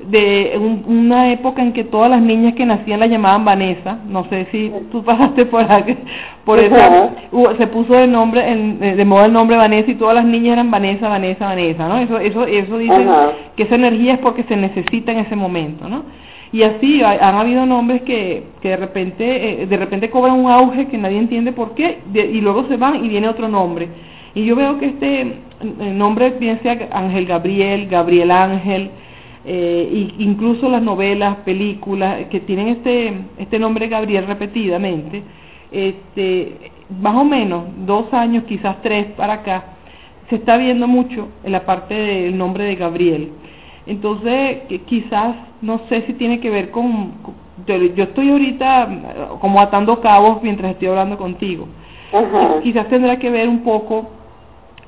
de 0.00 0.60
una 0.86 1.32
época 1.32 1.62
en 1.62 1.72
que 1.72 1.84
todas 1.84 2.10
las 2.10 2.20
niñas 2.20 2.54
que 2.54 2.66
nacían 2.66 3.00
la 3.00 3.06
llamaban 3.06 3.44
Vanessa, 3.44 3.98
no 4.06 4.24
sé 4.28 4.46
si 4.50 4.70
tú 4.92 5.02
pasaste 5.02 5.46
por 5.46 5.70
ahí, 5.70 5.96
por 6.44 6.58
esa, 6.58 7.10
se 7.58 7.66
puso 7.68 7.94
de 7.94 8.06
nombre, 8.06 8.42
eh, 8.46 8.96
de 8.96 9.04
moda 9.04 9.26
el 9.26 9.32
nombre 9.32 9.56
Vanessa 9.56 9.90
y 9.90 9.94
todas 9.94 10.16
las 10.16 10.24
niñas 10.24 10.54
eran 10.54 10.70
Vanessa, 10.70 11.08
Vanessa, 11.08 11.46
Vanessa, 11.46 11.88
¿no? 11.88 11.98
Eso, 11.98 12.18
eso, 12.18 12.44
eso 12.44 12.78
dice 12.78 13.06
que 13.56 13.62
esa 13.62 13.76
energía 13.76 14.14
es 14.14 14.18
porque 14.18 14.42
se 14.44 14.56
necesita 14.56 15.12
en 15.12 15.18
ese 15.20 15.36
momento, 15.36 15.88
¿no? 15.88 16.02
y 16.54 16.62
así 16.62 17.02
han 17.02 17.34
habido 17.34 17.66
nombres 17.66 18.02
que, 18.02 18.44
que 18.62 18.68
de 18.68 18.76
repente 18.76 19.62
eh, 19.62 19.66
de 19.66 19.76
repente 19.76 20.08
cobran 20.08 20.38
un 20.38 20.48
auge 20.48 20.86
que 20.86 20.96
nadie 20.96 21.18
entiende 21.18 21.50
por 21.50 21.74
qué 21.74 21.98
y 22.14 22.40
luego 22.40 22.68
se 22.68 22.76
van 22.76 23.04
y 23.04 23.08
viene 23.08 23.28
otro 23.28 23.48
nombre. 23.48 23.88
Y 24.36 24.44
yo 24.44 24.54
veo 24.54 24.78
que 24.78 24.86
este 24.86 25.34
eh, 25.64 25.92
nombre 25.92 26.30
bien 26.30 26.61
sea 26.62 26.88
Ángel 26.92 27.26
Gabriel 27.26 27.88
Gabriel 27.88 28.30
Ángel 28.30 28.90
eh, 29.47 30.12
incluso 30.18 30.68
las 30.68 30.83
novelas 30.83 31.37
películas 31.44 32.26
que 32.30 32.40
tienen 32.40 32.68
este 32.68 33.14
este 33.38 33.59
nombre 33.59 33.88
Gabriel 33.88 34.26
repetidamente 34.26 35.23
este 35.73 36.73
más 37.00 37.16
o 37.16 37.25
menos 37.25 37.64
dos 37.87 38.12
años 38.12 38.44
quizás 38.44 38.80
tres 38.83 39.06
para 39.16 39.35
acá 39.35 39.64
se 40.30 40.37
está 40.37 40.56
viendo 40.56 40.87
mucho 40.87 41.28
en 41.44 41.52
la 41.52 41.66
parte 41.66 41.94
del 41.94 42.38
nombre 42.38 42.64
de 42.64 42.76
Gabriel 42.76 43.30
entonces, 43.87 44.62
quizás, 44.87 45.37
no 45.61 45.80
sé 45.88 46.02
si 46.06 46.14
tiene 46.14 46.40
que 46.40 46.49
ver 46.49 46.71
con, 46.71 47.12
yo, 47.66 48.04
estoy 48.04 48.30
ahorita 48.30 48.88
como 49.40 49.61
atando 49.61 50.00
cabos 50.00 50.42
mientras 50.42 50.73
estoy 50.73 50.88
hablando 50.88 51.18
contigo. 51.18 51.66
Quizás 52.62 52.88
tendrá 52.88 53.18
que 53.18 53.30
ver 53.30 53.49
un 53.49 53.62
poco 53.62 54.09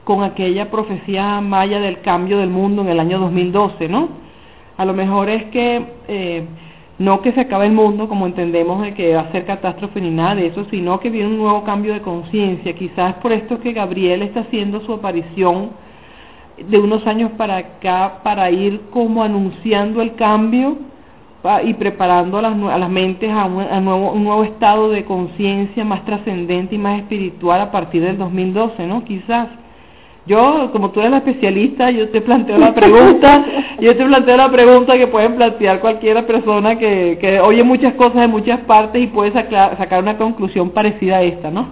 con 0.07 0.23
aquella 0.23 0.71
profecía 0.71 1.41
maya 1.41 1.81
del 1.81 2.01
cambio 2.01 2.39
del 2.39 2.49
mundo 2.49 2.83
en 2.83 2.91
el 2.91 3.01
año 3.01 3.19
2012, 3.19 3.89
¿no? 3.89 4.09
A 4.77 4.85
lo 4.85 4.95
mejor 4.95 5.29
es 5.29 5.47
que 5.47 5.85
eh, 6.07 6.45
no 7.01 7.23
que 7.23 7.33
se 7.33 7.41
acabe 7.41 7.67
el 7.67 7.73
mundo 7.73 8.09
como 8.09 8.25
entendemos 8.25 8.83
de 8.83 8.95
que 8.95 9.17
va 9.17 9.23
a 9.23 9.33
ser 9.33 9.45
catástrofe 9.45 10.01
ni 10.01 10.11
nada 10.11 10.37
de 10.37 10.47
eso, 10.47 10.65
sino 10.71 11.01
que 11.01 11.11
viene 11.11 11.31
un 11.31 11.39
nuevo 11.39 11.65
cambio 11.65 11.93
de 11.93 12.03
conciencia. 12.03 12.73
Quizás 12.77 13.15
por 13.15 13.33
esto 13.33 13.59
que 13.59 13.73
Gabriel 13.73 14.23
está 14.23 14.43
haciendo 14.43 14.81
su 14.83 14.93
aparición 14.93 15.71
de 16.57 16.79
unos 16.79 17.05
años 17.05 17.33
para 17.33 17.57
acá 17.57 18.21
para 18.23 18.49
ir 18.53 18.83
como 18.93 19.25
anunciando 19.25 20.03
el 20.03 20.15
cambio 20.15 20.77
y 21.65 21.75
preparando 21.75 22.39
a 22.39 22.43
las, 22.43 22.53
a 22.53 22.79
las 22.79 22.91
mentes 22.91 23.33
a, 23.33 23.47
un, 23.47 23.85
nuevo, 23.85 24.13
un 24.13 24.23
nuevo 24.23 24.45
estado 24.45 24.89
de 24.89 25.05
conciencia 25.05 25.85
más 25.85 26.05
trascendente 26.05 26.77
y 26.77 26.79
más 26.79 27.01
espiritual 27.01 27.61
a 27.61 27.73
partir 27.73 28.05
del 28.05 28.17
2012, 28.19 28.87
¿no? 28.87 29.03
Quizás. 29.03 29.49
Yo, 30.27 30.71
como 30.73 30.91
tú 30.91 30.99
eres 30.99 31.13
la 31.13 31.19
especialista, 31.19 31.91
yo 31.93 32.09
te 32.09 32.21
planteo 32.21 32.59
la 32.59 32.75
pregunta, 32.75 33.47
yo 33.81 33.97
te 33.97 34.05
planteo 34.05 34.37
la 34.37 34.51
pregunta 34.51 34.99
que 34.99 35.07
pueden 35.07 35.37
plantear 35.37 35.81
cualquier 35.81 36.27
persona 36.27 36.77
que, 36.79 37.17
que 37.21 37.39
oye 37.39 37.63
muchas 37.63 37.95
cosas 37.95 38.23
de 38.23 38.29
muchas 38.29 38.59
partes 38.63 39.01
y 39.01 39.07
puede 39.07 39.33
sacar, 39.33 39.77
sacar 39.79 40.03
una 40.03 40.19
conclusión 40.19 40.71
parecida 40.71 41.19
a 41.19 41.23
esta, 41.23 41.53
¿no? 41.53 41.71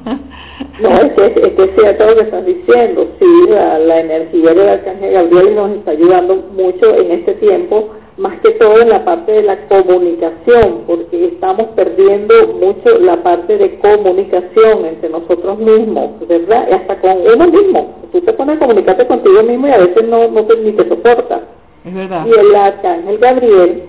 No, 0.81 0.89
es 1.01 1.13
que 1.15 1.27
es, 1.27 1.71
cierto 1.77 2.07
lo 2.07 2.15
que 2.15 2.23
estás 2.23 2.47
diciendo, 2.47 3.09
sí, 3.19 3.27
la, 3.49 3.79
la 3.81 4.01
energía 4.01 4.55
del 4.55 4.69
Arcángel 4.69 5.13
Gabriel 5.13 5.55
nos 5.57 5.71
está 5.71 5.91
ayudando 5.91 6.37
mucho 6.57 6.95
en 6.95 7.11
este 7.11 7.35
tiempo 7.35 7.91
más 8.17 8.41
que 8.41 8.51
todo 8.53 8.81
en 8.81 8.91
la 8.91 9.05
parte 9.05 9.33
de 9.33 9.43
la 9.43 9.67
comunicación, 9.67 10.83
porque 10.87 11.27
estamos 11.27 11.67
perdiendo 11.75 12.35
mucho 12.61 12.99
la 13.01 13.23
parte 13.23 13.59
de 13.59 13.79
comunicación 13.79 14.85
entre 14.87 15.09
nosotros 15.09 15.59
mismos, 15.59 16.11
¿verdad? 16.29 16.69
Y 16.71 16.75
hasta 16.75 17.01
con 17.01 17.17
uno 17.27 17.47
mismo. 17.49 17.95
Tú 18.13 18.21
te 18.21 18.33
pones 18.33 18.57
a 18.57 18.61
comunicarte 18.61 19.07
contigo 19.07 19.43
mismo 19.43 19.67
y 19.67 19.73
a 19.73 19.79
veces 19.79 20.09
no, 20.09 20.29
no 20.29 20.45
te, 20.45 20.57
ni 20.57 20.73
te 20.73 20.89
soporta. 20.89 21.41
Es 21.85 21.95
verdad. 21.95 22.27
Y 22.27 22.31
el 22.31 22.55
arcángel 22.55 23.19
Gabriel 23.19 23.83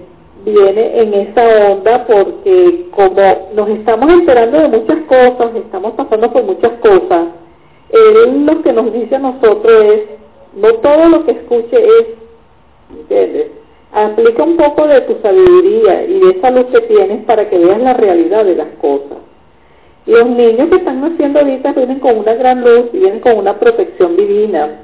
viene 0.43 1.01
en 1.01 1.13
esa 1.13 1.71
onda 1.71 2.05
porque 2.05 2.87
como 2.91 3.49
nos 3.53 3.69
estamos 3.69 4.11
enterando 4.11 4.59
de 4.59 4.67
muchas 4.69 4.99
cosas, 5.07 5.55
estamos 5.55 5.93
pasando 5.93 6.31
por 6.31 6.43
muchas 6.43 6.71
cosas, 6.79 7.27
él 7.89 8.45
lo 8.45 8.61
que 8.63 8.73
nos 8.73 8.91
dice 8.91 9.15
a 9.15 9.19
nosotros 9.19 9.83
es, 9.85 10.01
no 10.55 10.73
todo 10.75 11.09
lo 11.09 11.25
que 11.25 11.31
escuche 11.31 11.77
es, 11.77 12.07
¿entiendes? 12.91 13.64
Aplica 13.95 14.43
un 14.43 14.57
poco 14.57 14.87
de 14.87 14.99
tu 15.01 15.15
sabiduría 15.21 16.03
y 16.03 16.19
de 16.19 16.31
esa 16.31 16.51
luz 16.51 16.65
que 16.65 16.81
tienes 16.81 17.23
para 17.23 17.49
que 17.49 17.57
veas 17.57 17.81
la 17.81 17.93
realidad 17.93 18.43
de 18.43 18.55
las 18.55 18.67
cosas. 18.81 19.19
Y 20.05 20.11
los 20.11 20.27
niños 20.27 20.67
que 20.67 20.75
están 20.75 20.99
naciendo 20.99 21.39
ahorita 21.39 21.71
vienen 21.71 21.99
con 21.99 22.17
una 22.17 22.33
gran 22.33 22.59
luz 22.61 22.87
y 22.91 22.97
vienen 22.97 23.21
con 23.21 23.37
una 23.37 23.57
protección 23.57 24.17
divina, 24.17 24.81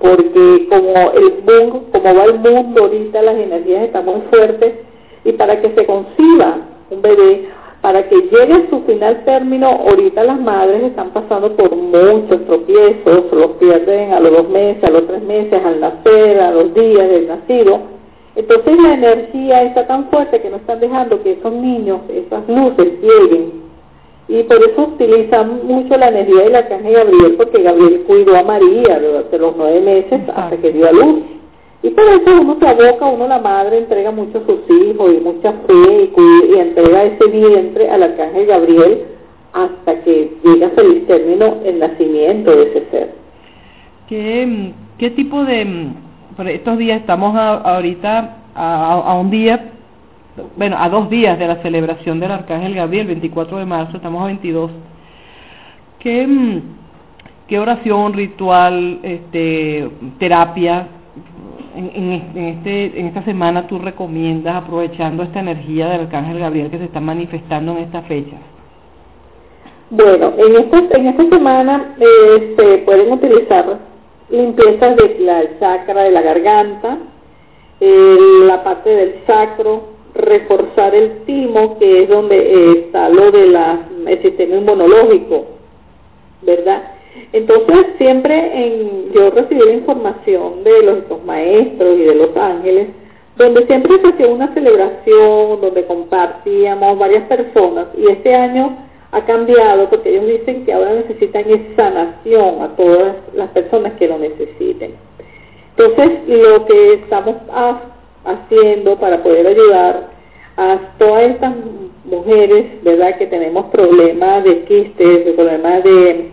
porque 0.00 0.66
como 0.68 1.12
el 1.12 1.32
mundo, 1.46 1.84
como 1.92 2.14
va 2.16 2.24
el 2.24 2.40
mundo 2.40 2.82
ahorita, 2.82 3.22
las 3.22 3.36
energías 3.36 3.84
están 3.84 4.04
muy 4.04 4.20
fuertes 4.30 4.74
y 5.24 5.32
para 5.34 5.60
que 5.60 5.72
se 5.76 5.86
conciba 5.86 6.58
un 6.90 7.00
bebé, 7.00 7.48
para 7.82 8.08
que 8.08 8.16
llegue 8.16 8.52
a 8.52 8.68
su 8.68 8.80
final 8.80 9.24
término, 9.26 9.68
ahorita 9.68 10.24
las 10.24 10.40
madres 10.40 10.82
están 10.82 11.10
pasando 11.10 11.52
por 11.52 11.76
muchos 11.76 12.44
tropiezos, 12.46 13.26
los 13.30 13.52
pierden 13.60 14.12
a 14.12 14.18
los 14.18 14.32
dos 14.32 14.48
meses, 14.48 14.82
a 14.82 14.90
los 14.90 15.06
tres 15.06 15.22
meses, 15.22 15.64
al 15.64 15.78
nacer, 15.78 16.40
a 16.40 16.50
los 16.50 16.74
días 16.74 17.08
del 17.08 17.28
nacido, 17.28 17.97
entonces 18.38 18.80
la 18.80 18.94
energía 18.94 19.64
está 19.64 19.84
tan 19.88 20.08
fuerte 20.10 20.40
que 20.40 20.48
no 20.48 20.58
están 20.58 20.78
dejando 20.78 21.20
que 21.24 21.32
esos 21.32 21.52
niños, 21.52 22.02
esas 22.08 22.48
luces 22.48 22.92
lleguen. 23.02 23.50
Y 24.28 24.44
por 24.44 24.62
eso 24.62 24.82
utilizan 24.94 25.66
mucho 25.66 25.96
la 25.96 26.06
energía 26.06 26.44
de 26.44 26.50
la 26.50 26.62
de 26.62 26.92
Gabriel, 26.92 27.34
porque 27.36 27.60
Gabriel 27.60 28.04
cuidó 28.06 28.36
a 28.36 28.44
María 28.44 29.00
durante 29.00 29.38
los 29.38 29.56
nueve 29.56 29.80
meses 29.80 30.20
hasta 30.36 30.56
que 30.56 30.70
dio 30.70 30.88
a 30.88 30.92
luz. 30.92 31.22
Y 31.82 31.90
por 31.90 32.04
eso 32.04 32.40
uno 32.40 32.56
se 32.60 32.68
aboca, 32.68 33.06
uno 33.06 33.26
la 33.26 33.40
madre 33.40 33.78
entrega 33.78 34.12
mucho 34.12 34.38
a 34.38 34.46
sus 34.46 34.70
hijos 34.70 35.14
y 35.14 35.20
mucha 35.20 35.52
fe 35.66 36.10
y, 36.16 36.52
y 36.54 36.60
entrega 36.60 37.04
ese 37.04 37.26
vientre 37.26 37.90
al 37.90 38.04
arcángel 38.04 38.46
Gabriel 38.46 39.02
hasta 39.52 40.00
que 40.04 40.32
llega 40.44 40.68
a 40.68 40.70
feliz 40.70 41.08
término 41.08 41.56
el 41.64 41.80
nacimiento 41.80 42.52
de 42.52 42.62
ese 42.62 42.84
ser. 42.92 43.14
¿Qué, 44.08 44.72
qué 44.96 45.10
tipo 45.10 45.44
de 45.44 45.88
estos 46.46 46.78
días 46.78 47.00
estamos 47.00 47.34
ahorita 47.36 48.36
a, 48.54 49.14
un 49.14 49.30
día, 49.30 49.72
bueno, 50.56 50.76
a 50.78 50.88
dos 50.88 51.10
días 51.10 51.38
de 51.38 51.48
la 51.48 51.56
celebración 51.62 52.20
del 52.20 52.30
Arcángel 52.30 52.74
Gabriel, 52.74 53.06
24 53.08 53.58
de 53.58 53.66
marzo, 53.66 53.96
estamos 53.96 54.22
a 54.22 54.26
22. 54.26 54.70
¿Qué, 55.98 56.26
mm, 56.26 56.60
qué 57.48 57.58
oración, 57.58 58.12
ritual, 58.12 59.00
este, 59.02 59.90
terapia 60.18 60.86
en, 61.74 62.36
este, 62.36 62.98
en 62.98 63.06
esta 63.06 63.22
semana 63.24 63.66
tú 63.66 63.78
recomiendas 63.78 64.56
aprovechando 64.56 65.22
esta 65.22 65.40
energía 65.40 65.88
del 65.88 66.02
Arcángel 66.02 66.38
Gabriel 66.38 66.70
que 66.70 66.78
se 66.78 66.84
está 66.84 67.00
manifestando 67.00 67.72
en 67.72 67.78
esta 67.78 68.02
fecha? 68.02 68.36
Bueno, 69.90 70.32
en 70.36 70.56
esta, 70.56 70.96
en 70.98 71.06
esta 71.06 71.28
semana 71.28 71.94
eh, 71.98 72.54
se 72.56 72.78
pueden 72.78 73.12
utilizar 73.12 73.78
limpiezas 74.30 74.96
de 74.96 75.16
la 75.20 75.58
chakra 75.58 76.04
de 76.04 76.10
la 76.10 76.22
garganta, 76.22 76.98
la 77.80 78.64
parte 78.64 78.90
del 78.90 79.14
sacro, 79.26 79.98
reforzar 80.14 80.94
el 80.94 81.24
timo, 81.24 81.78
que 81.78 82.02
es 82.02 82.08
donde 82.08 82.36
eh, 82.36 82.84
está 82.86 83.08
lo 83.08 83.30
del 83.30 83.56
sistema 84.22 84.56
inmunológico, 84.56 85.46
¿verdad? 86.42 86.82
Entonces 87.32 87.86
siempre 87.98 88.34
en, 88.34 89.12
yo 89.12 89.30
recibí 89.30 89.60
la 89.60 89.72
información 89.72 90.64
de 90.64 90.82
los, 90.82 91.24
maestros 91.24 91.98
y 91.98 92.02
de 92.02 92.14
los 92.14 92.36
ángeles, 92.36 92.88
donde 93.36 93.66
siempre 93.66 94.00
se 94.00 94.08
hacía 94.08 94.26
una 94.26 94.52
celebración, 94.54 95.60
donde 95.60 95.84
compartíamos 95.86 96.98
varias 96.98 97.24
personas, 97.24 97.86
y 97.96 98.10
este 98.10 98.34
año 98.34 98.87
ha 99.10 99.24
cambiado 99.24 99.88
porque 99.88 100.10
ellos 100.10 100.26
dicen 100.26 100.64
que 100.64 100.72
ahora 100.72 100.92
necesitan 100.92 101.44
sanación 101.76 102.62
a 102.62 102.76
todas 102.76 103.16
las 103.34 103.48
personas 103.50 103.94
que 103.94 104.08
lo 104.08 104.18
necesiten. 104.18 104.94
Entonces, 105.76 106.20
lo 106.26 106.66
que 106.66 106.94
estamos 106.94 107.36
haciendo 108.24 108.96
para 108.98 109.22
poder 109.22 109.46
ayudar 109.46 110.08
a 110.56 110.78
todas 110.98 111.30
estas 111.30 111.54
mujeres, 112.04 112.82
¿verdad?, 112.82 113.16
que 113.16 113.26
tenemos 113.26 113.66
problemas 113.66 114.44
de 114.44 114.64
quistes, 114.64 115.34
problemas 115.34 115.84
de, 115.84 116.30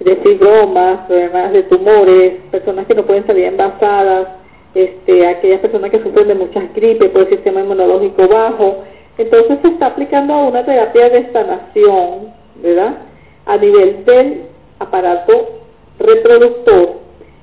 de 0.00 0.16
fibromas, 0.16 1.06
problemas 1.06 1.52
de 1.52 1.62
tumores, 1.64 2.34
personas 2.50 2.86
que 2.86 2.94
no 2.94 3.04
pueden 3.04 3.26
salir 3.26 3.46
embarazadas, 3.46 4.28
este, 4.74 5.26
aquellas 5.26 5.60
personas 5.60 5.90
que 5.90 6.02
sufren 6.02 6.28
de 6.28 6.34
muchas 6.34 6.72
gripes 6.74 7.10
por 7.10 7.22
el 7.22 7.28
sistema 7.28 7.60
inmunológico 7.60 8.28
bajo, 8.28 8.84
entonces 9.18 9.58
se 9.62 9.68
está 9.68 9.86
aplicando 9.86 10.36
una 10.46 10.64
terapia 10.64 11.10
de 11.10 11.32
sanación, 11.32 12.32
¿verdad? 12.56 12.94
A 13.46 13.56
nivel 13.56 14.04
del 14.04 14.42
aparato 14.78 15.60
reproductor 15.98 17.02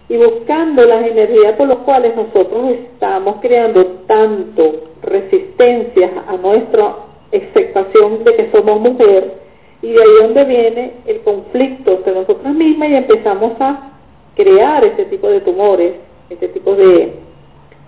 y 0.10 0.18
buscando 0.18 0.84
las 0.86 1.06
energías 1.06 1.54
por 1.54 1.68
las 1.68 1.78
cuales 1.80 2.16
nosotros 2.16 2.72
estamos 2.72 3.38
creando 3.42 3.86
tanto 4.08 4.90
resistencias 5.04 6.12
a 6.28 6.36
nuestra 6.38 6.96
aceptación 7.32 8.24
de 8.24 8.36
que 8.36 8.52
somos 8.52 8.82
mujer 8.82 9.36
y 9.82 9.92
de 9.92 10.02
ahí 10.02 10.10
donde 10.22 10.46
viene 10.46 10.94
el 11.06 11.22
conflicto 11.22 11.92
entre 11.92 12.14
nosotras 12.14 12.54
mismas 12.54 12.90
y 12.90 12.96
empezamos 12.96 13.54
a 13.60 13.92
crear 14.36 14.84
este 14.84 15.06
tipo 15.06 15.30
de 15.30 15.42
tumores, 15.42 15.94
este 16.30 16.48
tipo 16.50 16.76
de, 16.76 17.14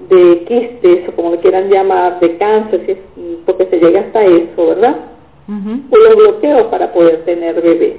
de 0.09 0.43
quistes 0.45 1.09
o 1.09 1.11
como 1.13 1.31
le 1.31 1.37
quieran 1.39 1.69
llamar, 1.69 2.19
de 2.19 2.37
cáncer, 2.37 2.97
porque 3.45 3.65
se 3.67 3.79
llega 3.79 4.01
hasta 4.01 4.23
eso, 4.23 4.67
¿verdad? 4.67 4.95
O 5.47 5.97
los 5.97 6.15
bloqueos 6.15 6.63
para 6.67 6.93
poder 6.93 7.25
tener 7.25 7.61
bebé. 7.61 7.97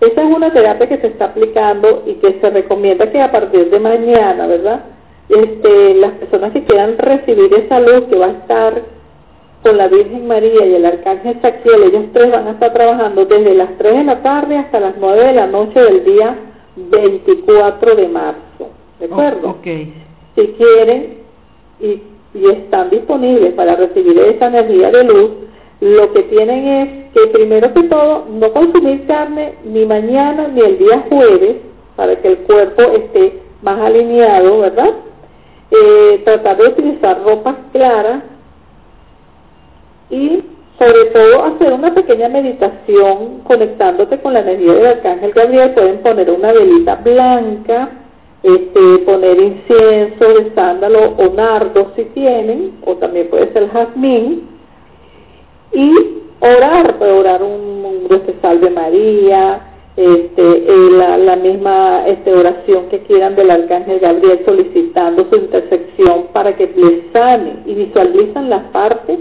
Esa 0.00 0.22
es 0.22 0.34
una 0.34 0.52
terapia 0.52 0.88
que 0.88 0.98
se 0.98 1.08
está 1.08 1.26
aplicando 1.26 2.02
y 2.06 2.14
que 2.14 2.38
se 2.40 2.50
recomienda 2.50 3.10
que 3.10 3.20
a 3.20 3.32
partir 3.32 3.70
de 3.70 3.80
mañana, 3.80 4.46
¿verdad? 4.46 4.84
Este, 5.28 5.94
las 5.94 6.12
personas 6.12 6.52
que 6.52 6.64
quieran 6.64 6.96
recibir 6.98 7.52
esa 7.54 7.80
luz 7.80 8.04
que 8.08 8.16
va 8.16 8.26
a 8.26 8.30
estar 8.30 8.82
con 9.62 9.76
la 9.76 9.88
Virgen 9.88 10.26
María 10.28 10.64
y 10.64 10.74
el 10.74 10.86
Arcángel 10.86 11.40
Saquiel, 11.42 11.82
ellos 11.84 12.04
tres 12.12 12.30
van 12.30 12.46
a 12.46 12.52
estar 12.52 12.72
trabajando 12.72 13.24
desde 13.24 13.54
las 13.54 13.76
3 13.78 13.96
de 13.96 14.04
la 14.04 14.22
tarde 14.22 14.58
hasta 14.58 14.78
las 14.78 14.94
9 14.98 15.24
de 15.24 15.32
la 15.32 15.46
noche 15.46 15.80
del 15.80 16.04
día 16.04 16.36
24 16.76 17.96
de 17.96 18.08
marzo. 18.08 18.70
¿De 19.00 19.06
acuerdo? 19.06 19.50
Ok. 19.50 19.66
Si 20.36 20.46
quieren 20.58 21.25
y, 21.80 22.02
están 22.34 22.90
disponibles 22.90 23.54
para 23.54 23.76
recibir 23.76 24.18
esa 24.18 24.48
energía 24.48 24.90
de 24.90 25.04
luz, 25.04 25.30
lo 25.80 26.12
que 26.12 26.22
tienen 26.24 26.66
es 26.66 27.12
que 27.14 27.26
primero 27.28 27.72
que 27.72 27.84
todo 27.84 28.26
no 28.30 28.52
consumir 28.52 29.06
carne 29.06 29.54
ni 29.64 29.86
mañana 29.86 30.48
ni 30.48 30.60
el 30.60 30.76
día 30.76 31.06
jueves 31.08 31.56
para 31.96 32.14
que 32.16 32.28
el 32.28 32.38
cuerpo 32.40 32.82
esté 32.82 33.40
más 33.62 33.80
alineado, 33.80 34.60
¿verdad? 34.60 34.90
Eh, 35.70 36.20
tratar 36.24 36.58
de 36.58 36.68
utilizar 36.68 37.22
ropas 37.24 37.56
claras 37.72 38.22
y 40.10 40.42
sobre 40.78 41.06
todo 41.06 41.44
hacer 41.44 41.72
una 41.72 41.94
pequeña 41.94 42.28
meditación 42.28 43.40
conectándote 43.44 44.20
con 44.20 44.34
la 44.34 44.40
energía 44.40 44.74
del 44.74 44.86
arcángel 44.86 45.32
Gabriel. 45.32 45.70
Pueden 45.70 45.98
poner 45.98 46.30
una 46.30 46.52
velita 46.52 46.96
blanca, 46.96 47.88
este, 48.46 48.98
poner 48.98 49.40
incienso 49.40 50.24
de 50.24 50.52
sándalo 50.54 51.14
o 51.18 51.34
nardo 51.34 51.92
si 51.96 52.04
tienen, 52.04 52.74
o 52.84 52.94
también 52.94 53.28
puede 53.28 53.52
ser 53.52 53.68
jazmín, 53.70 54.48
y 55.72 55.92
orar, 56.38 56.96
puede 56.96 57.10
orar 57.10 57.42
un, 57.42 57.84
un 57.84 58.08
te 58.08 58.34
salve 58.40 58.70
María, 58.70 59.72
este, 59.96 60.42
eh, 60.42 60.90
la, 60.92 61.18
la, 61.18 61.36
misma 61.36 62.06
este, 62.06 62.32
oración 62.32 62.88
que 62.88 63.00
quieran 63.00 63.34
del 63.34 63.50
arcángel 63.50 63.98
Gabriel 63.98 64.42
solicitando 64.44 65.26
su 65.28 65.36
intersección 65.36 66.26
para 66.32 66.54
que 66.54 66.70
les 66.76 67.12
sane 67.12 67.62
y 67.66 67.74
visualizan 67.74 68.48
la 68.48 68.70
parte 68.70 69.18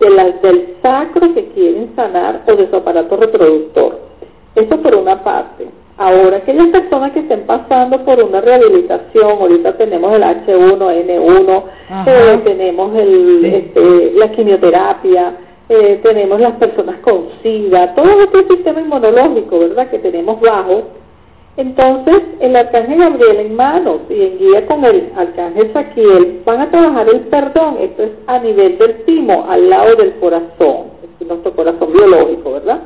de 0.00 0.10
las 0.10 0.42
del 0.42 0.74
sacro 0.82 1.32
que 1.34 1.44
quieren 1.50 1.92
sanar 1.94 2.42
o 2.48 2.56
de 2.56 2.68
su 2.68 2.76
aparato 2.76 3.16
reproductor. 3.16 4.00
Eso 4.56 4.76
por 4.78 4.96
una 4.96 5.22
parte. 5.22 5.68
Ahora, 5.98 6.36
aquellas 6.36 6.68
personas 6.68 7.12
que 7.12 7.20
estén 7.20 7.46
pasando 7.46 8.04
por 8.04 8.22
una 8.22 8.42
rehabilitación, 8.42 9.30
ahorita 9.30 9.78
tenemos 9.78 10.14
el 10.14 10.22
H1N1, 10.22 11.62
eh, 12.06 12.40
tenemos 12.44 12.94
el, 12.94 13.44
este, 13.44 14.12
la 14.14 14.30
quimioterapia, 14.30 15.32
eh, 15.70 15.98
tenemos 16.02 16.38
las 16.38 16.52
personas 16.56 16.96
con 17.00 17.28
SIDA, 17.42 17.94
todo 17.94 18.24
este 18.24 18.46
sistema 18.54 18.82
inmunológico, 18.82 19.58
¿verdad?, 19.58 19.88
que 19.88 19.98
tenemos 19.98 20.38
bajo. 20.40 20.82
Entonces, 21.56 22.22
el 22.40 22.54
arcángel 22.54 22.98
Gabriel 22.98 23.38
en 23.38 23.56
manos 23.56 24.00
y 24.10 24.20
en 24.20 24.38
guía 24.38 24.66
con 24.66 24.84
el 24.84 25.10
arcángel 25.16 25.72
Saquiel 25.72 26.42
van 26.44 26.60
a 26.60 26.70
trabajar 26.70 27.08
el 27.08 27.20
perdón, 27.20 27.78
esto 27.80 28.02
es 28.02 28.10
a 28.26 28.38
nivel 28.40 28.76
del 28.76 29.04
timo, 29.06 29.46
al 29.48 29.70
lado 29.70 29.96
del 29.96 30.12
corazón, 30.16 30.88
es 31.02 31.26
nuestro 31.26 31.52
corazón 31.52 31.90
biológico, 31.94 32.52
¿verdad? 32.52 32.80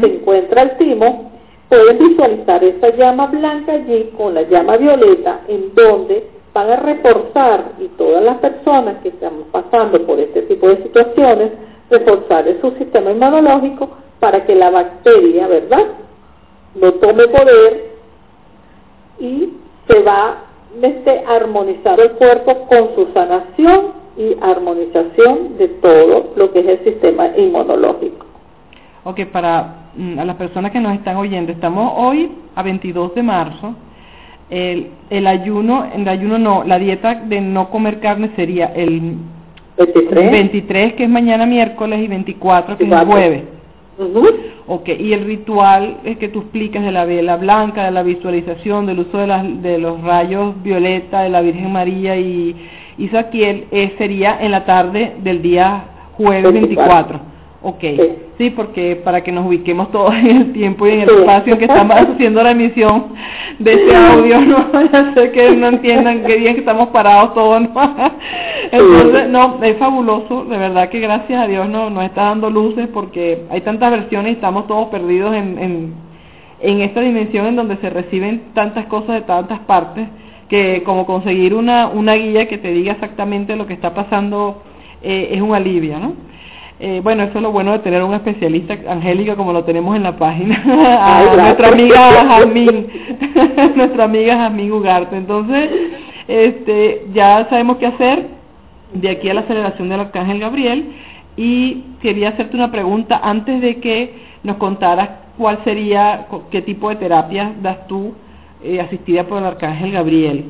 Se 0.00 0.06
encuentra 0.06 0.62
el 0.62 0.76
timo, 0.76 1.32
pueden 1.74 1.98
visualizar 1.98 2.62
esa 2.62 2.90
llama 2.90 3.26
blanca 3.26 3.72
allí 3.72 4.12
con 4.16 4.34
la 4.34 4.42
llama 4.42 4.76
violeta, 4.76 5.40
en 5.48 5.74
donde 5.74 6.28
van 6.52 6.70
a 6.70 6.76
reforzar, 6.76 7.72
y 7.80 7.88
todas 7.98 8.22
las 8.22 8.36
personas 8.38 8.98
que 9.02 9.08
estamos 9.08 9.46
pasando 9.50 10.00
por 10.06 10.20
este 10.20 10.42
tipo 10.42 10.68
de 10.68 10.82
situaciones, 10.84 11.50
reforzar 11.90 12.44
su 12.60 12.70
sistema 12.72 13.10
inmunológico 13.10 13.88
para 14.20 14.46
que 14.46 14.54
la 14.54 14.70
bacteria, 14.70 15.48
¿verdad?, 15.48 15.86
no 16.76 16.92
tome 16.94 17.26
poder 17.28 17.94
y 19.18 19.52
se 19.88 20.02
va 20.02 20.44
este, 20.80 21.24
armonizar 21.26 21.98
el 22.00 22.12
cuerpo 22.12 22.66
con 22.66 22.94
su 22.94 23.12
sanación 23.12 23.92
y 24.16 24.36
armonización 24.40 25.56
de 25.58 25.68
todo 25.68 26.32
lo 26.36 26.52
que 26.52 26.60
es 26.60 26.66
el 26.66 26.84
sistema 26.84 27.28
inmunológico. 27.36 28.26
Ok, 29.04 29.26
para 29.32 29.83
a 30.18 30.24
las 30.24 30.36
personas 30.36 30.72
que 30.72 30.80
nos 30.80 30.94
están 30.94 31.16
oyendo, 31.16 31.52
estamos 31.52 31.92
hoy 31.96 32.30
a 32.54 32.62
22 32.62 33.14
de 33.14 33.22
marzo. 33.22 33.74
El, 34.50 34.88
el 35.10 35.26
ayuno, 35.26 35.86
el 35.94 36.06
ayuno 36.08 36.38
no, 36.38 36.64
la 36.64 36.78
dieta 36.78 37.14
de 37.14 37.40
no 37.40 37.70
comer 37.70 38.00
carne 38.00 38.30
sería 38.36 38.66
el 38.74 39.16
23. 39.78 40.30
23, 40.30 40.92
que 40.94 41.04
es 41.04 41.10
mañana 41.10 41.46
miércoles, 41.46 42.00
y 42.00 42.08
24, 42.08 42.76
que 42.76 42.84
es 42.84 43.04
jueves. 43.04 43.42
Ok, 44.66 44.88
y 44.98 45.12
el 45.12 45.24
ritual 45.24 45.98
es 46.04 46.18
que 46.18 46.28
tú 46.28 46.40
explicas 46.40 46.82
de 46.82 46.90
la 46.90 47.04
vela 47.04 47.36
blanca, 47.36 47.84
de 47.84 47.90
la 47.90 48.02
visualización, 48.02 48.86
del 48.86 49.00
uso 49.00 49.18
de, 49.18 49.26
las, 49.26 49.62
de 49.62 49.78
los 49.78 50.00
rayos 50.02 50.60
violeta 50.62 51.22
de 51.22 51.28
la 51.28 51.40
Virgen 51.42 51.72
María 51.72 52.16
y 52.16 52.56
Isaquiel, 52.98 53.66
eh, 53.70 53.94
sería 53.98 54.38
en 54.40 54.50
la 54.52 54.64
tarde 54.64 55.16
del 55.22 55.42
día 55.42 55.84
jueves 56.16 56.52
24. 56.52 57.33
Ok, 57.66 57.82
sí. 58.36 58.50
porque 58.50 58.94
para 58.94 59.22
que 59.22 59.32
nos 59.32 59.46
ubiquemos 59.46 59.90
todos 59.90 60.14
en 60.14 60.36
el 60.36 60.52
tiempo 60.52 60.86
y 60.86 60.90
en 60.90 61.00
el 61.00 61.08
espacio 61.08 61.56
que 61.56 61.64
estamos 61.64 61.96
haciendo 62.14 62.42
la 62.42 62.50
emisión 62.50 63.06
de 63.58 63.72
este 63.72 63.96
audio, 63.96 64.40
¿no? 64.42 64.66
Ya 64.92 65.14
sé 65.14 65.32
que 65.32 65.50
no 65.56 65.68
entiendan 65.68 66.24
qué 66.24 66.36
bien 66.36 66.56
que 66.56 66.60
estamos 66.60 66.88
parados 66.88 67.32
todos, 67.32 67.62
¿no? 67.62 67.70
Entonces, 68.70 69.30
no, 69.30 69.60
es 69.62 69.78
fabuloso, 69.78 70.44
de 70.44 70.58
verdad 70.58 70.90
que 70.90 71.00
gracias 71.00 71.42
a 71.42 71.46
Dios 71.46 71.66
no, 71.66 71.88
nos 71.88 72.04
está 72.04 72.24
dando 72.24 72.50
luces 72.50 72.86
porque 72.92 73.44
hay 73.48 73.62
tantas 73.62 73.90
versiones 73.90 74.32
y 74.32 74.34
estamos 74.34 74.66
todos 74.66 74.88
perdidos 74.88 75.34
en, 75.34 75.58
en, 75.58 75.94
en 76.60 76.82
esta 76.82 77.00
dimensión 77.00 77.46
en 77.46 77.56
donde 77.56 77.78
se 77.78 77.88
reciben 77.88 78.52
tantas 78.52 78.84
cosas 78.88 79.14
de 79.14 79.20
tantas 79.22 79.60
partes 79.60 80.06
que 80.50 80.82
como 80.84 81.06
conseguir 81.06 81.54
una, 81.54 81.86
una 81.86 82.12
guía 82.12 82.46
que 82.46 82.58
te 82.58 82.72
diga 82.72 82.92
exactamente 82.92 83.56
lo 83.56 83.66
que 83.66 83.72
está 83.72 83.94
pasando 83.94 84.62
eh, 85.02 85.30
es 85.32 85.40
un 85.40 85.54
alivio, 85.54 85.98
¿no? 85.98 86.33
Eh, 86.86 87.00
bueno, 87.02 87.22
eso 87.22 87.38
es 87.38 87.42
lo 87.42 87.50
bueno 87.50 87.72
de 87.72 87.78
tener 87.78 88.02
un 88.02 88.12
especialista, 88.12 88.76
Angélica, 88.86 89.36
como 89.36 89.54
lo 89.54 89.64
tenemos 89.64 89.96
en 89.96 90.02
la 90.02 90.18
página, 90.18 90.62
a 90.66 91.34
nuestra 91.34 91.68
amiga 91.68 92.26
Jazmín, 92.28 92.88
nuestra 93.74 94.04
amiga 94.04 94.36
Jazmín 94.36 94.70
Ugarte. 94.70 95.16
Entonces, 95.16 95.70
este, 96.28 97.06
ya 97.14 97.46
sabemos 97.48 97.78
qué 97.78 97.86
hacer 97.86 98.26
de 98.92 99.08
aquí 99.08 99.30
a 99.30 99.32
la 99.32 99.40
aceleración 99.40 99.88
del 99.88 100.00
Arcángel 100.00 100.40
Gabriel 100.40 100.92
y 101.38 101.84
quería 102.02 102.28
hacerte 102.28 102.54
una 102.54 102.70
pregunta 102.70 103.18
antes 103.24 103.62
de 103.62 103.80
que 103.80 104.16
nos 104.42 104.58
contaras 104.58 105.08
cuál 105.38 105.60
sería, 105.64 106.26
qué 106.50 106.60
tipo 106.60 106.90
de 106.90 106.96
terapia 106.96 107.54
das 107.62 107.86
tú 107.86 108.12
eh, 108.62 108.78
asistida 108.78 109.24
por 109.24 109.38
el 109.38 109.46
Arcángel 109.46 109.90
Gabriel. 109.90 110.44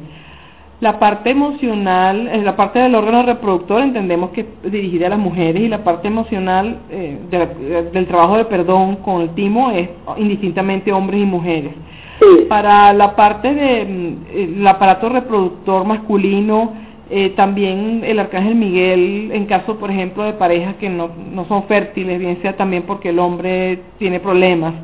La 0.84 0.98
parte 0.98 1.30
emocional, 1.30 2.28
eh, 2.30 2.42
la 2.42 2.56
parte 2.56 2.78
del 2.78 2.94
órgano 2.94 3.22
reproductor 3.22 3.80
entendemos 3.80 4.32
que 4.32 4.42
es 4.42 4.70
dirigida 4.70 5.06
a 5.06 5.08
las 5.08 5.18
mujeres 5.18 5.62
y 5.62 5.68
la 5.68 5.82
parte 5.82 6.08
emocional 6.08 6.76
eh, 6.90 7.16
del 7.90 8.06
trabajo 8.06 8.36
de 8.36 8.44
perdón 8.44 8.96
con 8.96 9.22
el 9.22 9.30
timo 9.30 9.70
es 9.70 9.88
indistintamente 10.18 10.92
hombres 10.92 11.22
y 11.22 11.24
mujeres. 11.24 11.72
Para 12.50 12.92
la 12.92 13.16
parte 13.16 13.54
del 13.54 14.18
mm, 14.58 14.66
aparato 14.66 15.08
reproductor 15.08 15.86
masculino, 15.86 16.74
eh, 17.08 17.30
también 17.30 18.02
el 18.04 18.18
arcángel 18.18 18.54
Miguel, 18.54 19.30
en 19.32 19.46
caso, 19.46 19.78
por 19.78 19.90
ejemplo, 19.90 20.22
de 20.24 20.34
parejas 20.34 20.74
que 20.74 20.90
no, 20.90 21.08
no 21.32 21.46
son 21.46 21.64
fértiles, 21.64 22.18
bien 22.18 22.42
sea 22.42 22.58
también 22.58 22.82
porque 22.82 23.08
el 23.08 23.20
hombre 23.20 23.78
tiene 23.98 24.20
problemas, 24.20 24.74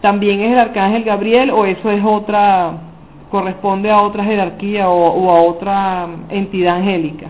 también 0.00 0.40
es 0.40 0.52
el 0.52 0.58
arcángel 0.58 1.04
Gabriel 1.04 1.50
o 1.50 1.66
eso 1.66 1.90
es 1.90 2.02
otra 2.02 2.89
corresponde 3.30 3.90
a 3.90 4.02
otra 4.02 4.24
jerarquía 4.24 4.88
o, 4.88 5.30
a 5.30 5.42
otra 5.42 6.08
entidad 6.30 6.76
angélica. 6.76 7.26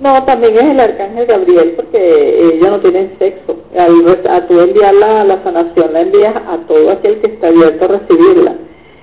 No, 0.00 0.24
también 0.24 0.56
es 0.56 0.64
el 0.64 0.80
arcángel 0.80 1.26
Gabriel 1.26 1.74
porque 1.76 2.54
ellos 2.54 2.68
no 2.68 2.80
tienen 2.80 3.12
sexo. 3.18 3.56
Al, 3.78 4.18
a 4.28 4.46
tú 4.46 4.60
enviar 4.60 4.94
la, 4.94 5.24
la 5.24 5.42
sanación 5.44 5.92
la 5.92 6.00
envías 6.00 6.34
a 6.34 6.58
todo 6.66 6.90
aquel 6.90 7.20
que 7.20 7.28
está 7.28 7.48
abierto 7.48 7.84
a 7.84 7.88
recibirla. 7.88 8.54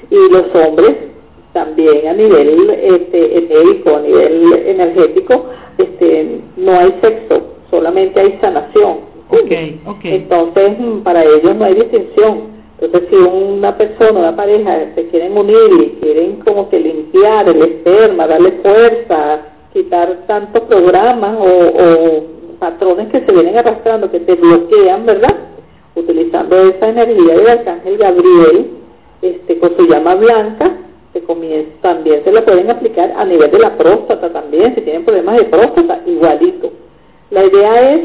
Y 0.09 0.31
los 0.31 0.53
hombres 0.53 0.95
también 1.53 2.07
a 2.07 2.13
nivel 2.13 2.69
este, 2.69 3.47
a 3.85 3.99
nivel 3.99 4.63
energético, 4.67 5.45
este, 5.77 6.39
no 6.57 6.79
hay 6.79 6.95
sexo, 7.01 7.41
solamente 7.69 8.19
hay 8.19 8.37
sanación. 8.41 9.11
Okay, 9.29 9.79
okay. 9.85 10.15
Entonces, 10.15 10.73
para 11.03 11.23
ellos 11.23 11.55
no 11.55 11.65
hay 11.65 11.75
distinción. 11.75 12.60
Entonces, 12.81 13.09
si 13.09 13.15
una 13.15 13.77
persona, 13.77 14.19
una 14.19 14.35
pareja 14.35 14.93
se 14.95 15.07
quieren 15.07 15.37
unir 15.37 15.71
y 15.81 15.99
quieren 16.01 16.37
como 16.37 16.69
que 16.69 16.79
limpiar 16.79 17.47
el 17.47 17.61
esperma, 17.61 18.27
darle 18.27 18.53
fuerza, 18.63 19.41
quitar 19.71 20.23
tantos 20.27 20.63
programas 20.63 21.37
o, 21.39 22.23
patrones 22.59 23.07
que 23.07 23.21
se 23.21 23.31
vienen 23.31 23.57
arrastrando, 23.57 24.11
que 24.11 24.19
te 24.19 24.35
bloquean, 24.35 25.05
¿verdad? 25.05 25.35
Utilizando 25.95 26.55
esa 26.57 26.89
energía 26.89 27.35
del 27.35 27.49
arcángel 27.49 27.97
Gabriel, 27.97 28.67
este, 29.21 29.57
con 29.57 29.75
su 29.77 29.87
llama 29.87 30.13
blanca, 30.15 30.71
también 31.81 32.23
se 32.23 32.31
la 32.31 32.45
pueden 32.45 32.69
aplicar 32.69 33.11
a 33.17 33.25
nivel 33.25 33.51
de 33.51 33.59
la 33.59 33.77
próstata 33.77 34.31
también, 34.31 34.75
si 34.75 34.81
tienen 34.81 35.03
problemas 35.03 35.37
de 35.37 35.43
próstata, 35.45 36.01
igualito. 36.05 36.71
La 37.31 37.45
idea 37.45 37.93
es 37.93 38.01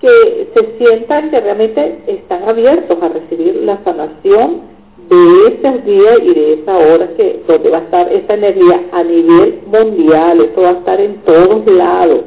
que 0.00 0.48
se 0.54 0.78
sientan 0.78 1.30
que 1.30 1.40
realmente 1.40 1.98
están 2.06 2.48
abiertos 2.48 2.96
a 3.02 3.08
recibir 3.08 3.56
la 3.64 3.78
sanación 3.84 4.62
de 5.10 5.48
esos 5.48 5.84
días 5.84 6.18
y 6.22 6.34
de 6.34 6.52
esa 6.54 6.78
hora 6.78 7.08
que 7.16 7.42
donde 7.46 7.70
va 7.70 7.78
a 7.78 7.82
estar 7.82 8.12
esa 8.12 8.34
energía 8.34 8.80
a 8.92 9.02
nivel 9.02 9.60
mundial, 9.66 10.40
eso 10.40 10.62
va 10.62 10.70
a 10.70 10.72
estar 10.72 11.00
en 11.00 11.16
todos 11.22 11.66
lados. 11.66 12.20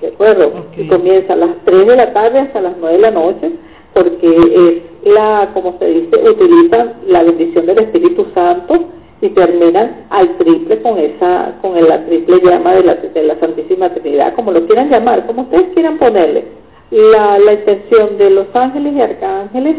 ¿De 0.00 0.08
acuerdo? 0.08 0.64
Y 0.76 0.86
comienza 0.88 1.34
a 1.34 1.36
las 1.36 1.50
3 1.64 1.86
de 1.86 1.96
la 1.96 2.12
tarde 2.12 2.38
hasta 2.40 2.60
las 2.60 2.74
9 2.80 2.96
de 2.96 3.02
la 3.02 3.10
noche, 3.10 3.50
porque 3.94 4.82
es 5.04 5.12
la, 5.12 5.50
como 5.54 5.76
se 5.78 5.86
dice, 5.86 6.30
utilizan 6.30 6.94
la 7.06 7.22
bendición 7.22 7.66
del 7.66 7.78
Espíritu 7.78 8.26
Santo 8.34 8.84
y 9.20 9.28
terminan 9.30 10.06
al 10.10 10.36
triple 10.38 10.80
con 10.82 10.98
esa, 10.98 11.56
con 11.60 11.74
la 11.86 12.06
triple 12.06 12.40
llama 12.42 12.74
de 12.74 12.84
la, 12.84 12.94
de 12.94 13.22
la 13.22 13.38
Santísima 13.38 13.88
Trinidad, 13.90 14.34
como 14.34 14.52
lo 14.52 14.66
quieran 14.66 14.90
llamar, 14.90 15.26
como 15.26 15.42
ustedes 15.42 15.66
quieran 15.74 15.98
ponerle. 15.98 16.57
La, 16.90 17.38
la 17.38 17.52
intención 17.52 18.16
de 18.16 18.30
los 18.30 18.46
ángeles 18.54 18.94
y 18.94 19.00
arcángeles 19.00 19.76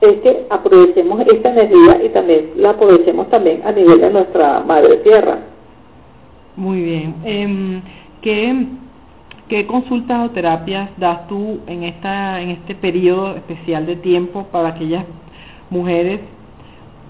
es 0.00 0.16
que 0.20 0.46
aprovechemos 0.48 1.20
esta 1.26 1.50
energía 1.50 2.04
y 2.04 2.08
también 2.10 2.52
la 2.56 2.70
aprovechemos 2.70 3.28
también 3.30 3.62
a 3.64 3.72
nivel 3.72 4.00
de 4.00 4.10
nuestra 4.10 4.60
madre 4.60 4.96
tierra. 4.98 5.38
Muy 6.56 6.82
bien. 6.82 7.14
Eh, 7.24 7.82
¿qué, 8.22 8.66
¿Qué 9.48 9.66
consultas 9.66 10.28
o 10.28 10.30
terapias 10.30 10.90
das 10.98 11.26
tú 11.28 11.60
en 11.66 11.84
esta 11.84 12.40
en 12.40 12.50
este 12.50 12.74
periodo 12.74 13.36
especial 13.36 13.86
de 13.86 13.96
tiempo 13.96 14.44
para 14.52 14.68
aquellas 14.68 15.04
mujeres 15.70 16.20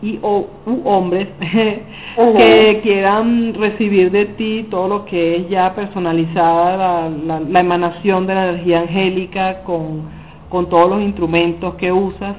y 0.00 0.18
o 0.22 0.46
hombres 0.84 1.28
que 1.40 2.80
quieran 2.82 3.54
recibir 3.54 4.10
de 4.10 4.26
ti 4.26 4.66
todo 4.70 4.88
lo 4.88 5.04
que 5.04 5.36
es 5.36 5.48
ya 5.48 5.74
personalizada 5.74 7.08
la, 7.08 7.40
la, 7.40 7.60
emanación 7.60 8.26
de 8.26 8.34
la 8.34 8.50
energía 8.50 8.80
angélica 8.80 9.62
con, 9.64 10.02
con 10.48 10.68
todos 10.68 10.90
los 10.90 11.02
instrumentos 11.02 11.74
que 11.74 11.90
usas 11.90 12.36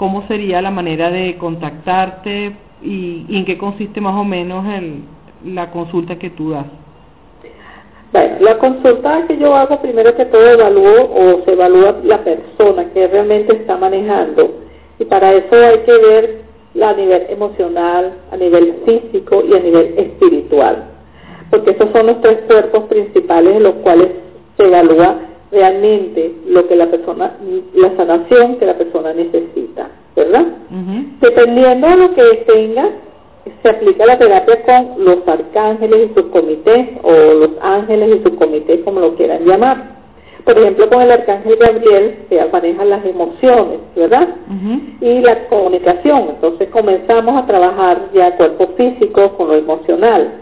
cómo 0.00 0.26
sería 0.28 0.62
la 0.62 0.70
manera 0.70 1.10
de 1.10 1.36
contactarte 1.36 2.56
y, 2.82 3.26
en 3.28 3.44
qué 3.44 3.58
consiste 3.58 4.00
más 4.00 4.14
o 4.14 4.24
menos 4.24 4.64
el, 4.66 5.02
la 5.44 5.70
consulta 5.70 6.18
que 6.18 6.30
tú 6.30 6.52
das. 6.52 6.64
Bueno, 8.10 8.36
la 8.40 8.56
consulta 8.56 9.26
que 9.28 9.36
yo 9.36 9.54
hago 9.54 9.78
primero 9.82 10.16
que 10.16 10.24
todo 10.24 10.48
evalúo 10.48 11.02
o 11.04 11.44
se 11.44 11.52
evalúa 11.52 11.96
la 12.02 12.24
persona 12.24 12.86
que 12.94 13.08
realmente 13.08 13.54
está 13.54 13.76
manejando 13.76 14.50
y 14.98 15.04
para 15.04 15.34
eso 15.34 15.54
hay 15.54 15.80
que 15.80 15.92
ver 15.92 16.39
a 16.80 16.92
nivel 16.92 17.26
emocional, 17.28 18.12
a 18.30 18.36
nivel 18.36 18.74
físico 18.84 19.42
y 19.48 19.54
a 19.54 19.60
nivel 19.60 19.94
espiritual, 19.98 20.84
porque 21.50 21.70
esos 21.72 21.90
son 21.92 22.06
los 22.06 22.20
tres 22.20 22.38
cuerpos 22.46 22.84
principales 22.84 23.56
en 23.56 23.62
los 23.64 23.74
cuales 23.76 24.08
se 24.56 24.66
evalúa 24.66 25.16
realmente 25.50 26.32
lo 26.46 26.66
que 26.68 26.76
la 26.76 26.86
persona, 26.86 27.36
la 27.74 27.96
sanación 27.96 28.56
que 28.56 28.66
la 28.66 28.78
persona 28.78 29.12
necesita, 29.12 29.90
¿verdad? 30.14 30.46
Dependiendo 31.20 31.88
de 31.88 31.96
lo 31.96 32.14
que 32.14 32.44
tenga, 32.46 32.88
se 33.62 33.68
aplica 33.68 34.06
la 34.06 34.18
terapia 34.18 34.62
con 34.62 35.04
los 35.04 35.26
arcángeles 35.26 36.10
y 36.10 36.14
sus 36.14 36.30
comités, 36.30 36.88
o 37.02 37.10
los 37.12 37.50
ángeles 37.62 38.20
y 38.20 38.22
sus 38.22 38.38
comités, 38.38 38.80
como 38.84 39.00
lo 39.00 39.16
quieran 39.16 39.44
llamar. 39.44 39.99
Por 40.44 40.58
ejemplo, 40.58 40.88
con 40.88 41.02
el 41.02 41.10
arcángel 41.10 41.56
Gabriel 41.56 42.26
se 42.28 42.44
manejan 42.46 42.90
las 42.90 43.04
emociones, 43.04 43.80
¿verdad? 43.94 44.28
Y 45.00 45.20
la 45.20 45.48
comunicación. 45.48 46.30
Entonces 46.30 46.68
comenzamos 46.70 47.42
a 47.42 47.46
trabajar 47.46 48.08
ya 48.14 48.36
cuerpo 48.36 48.68
físico 48.76 49.36
con 49.36 49.48
lo 49.48 49.54
emocional 49.54 50.40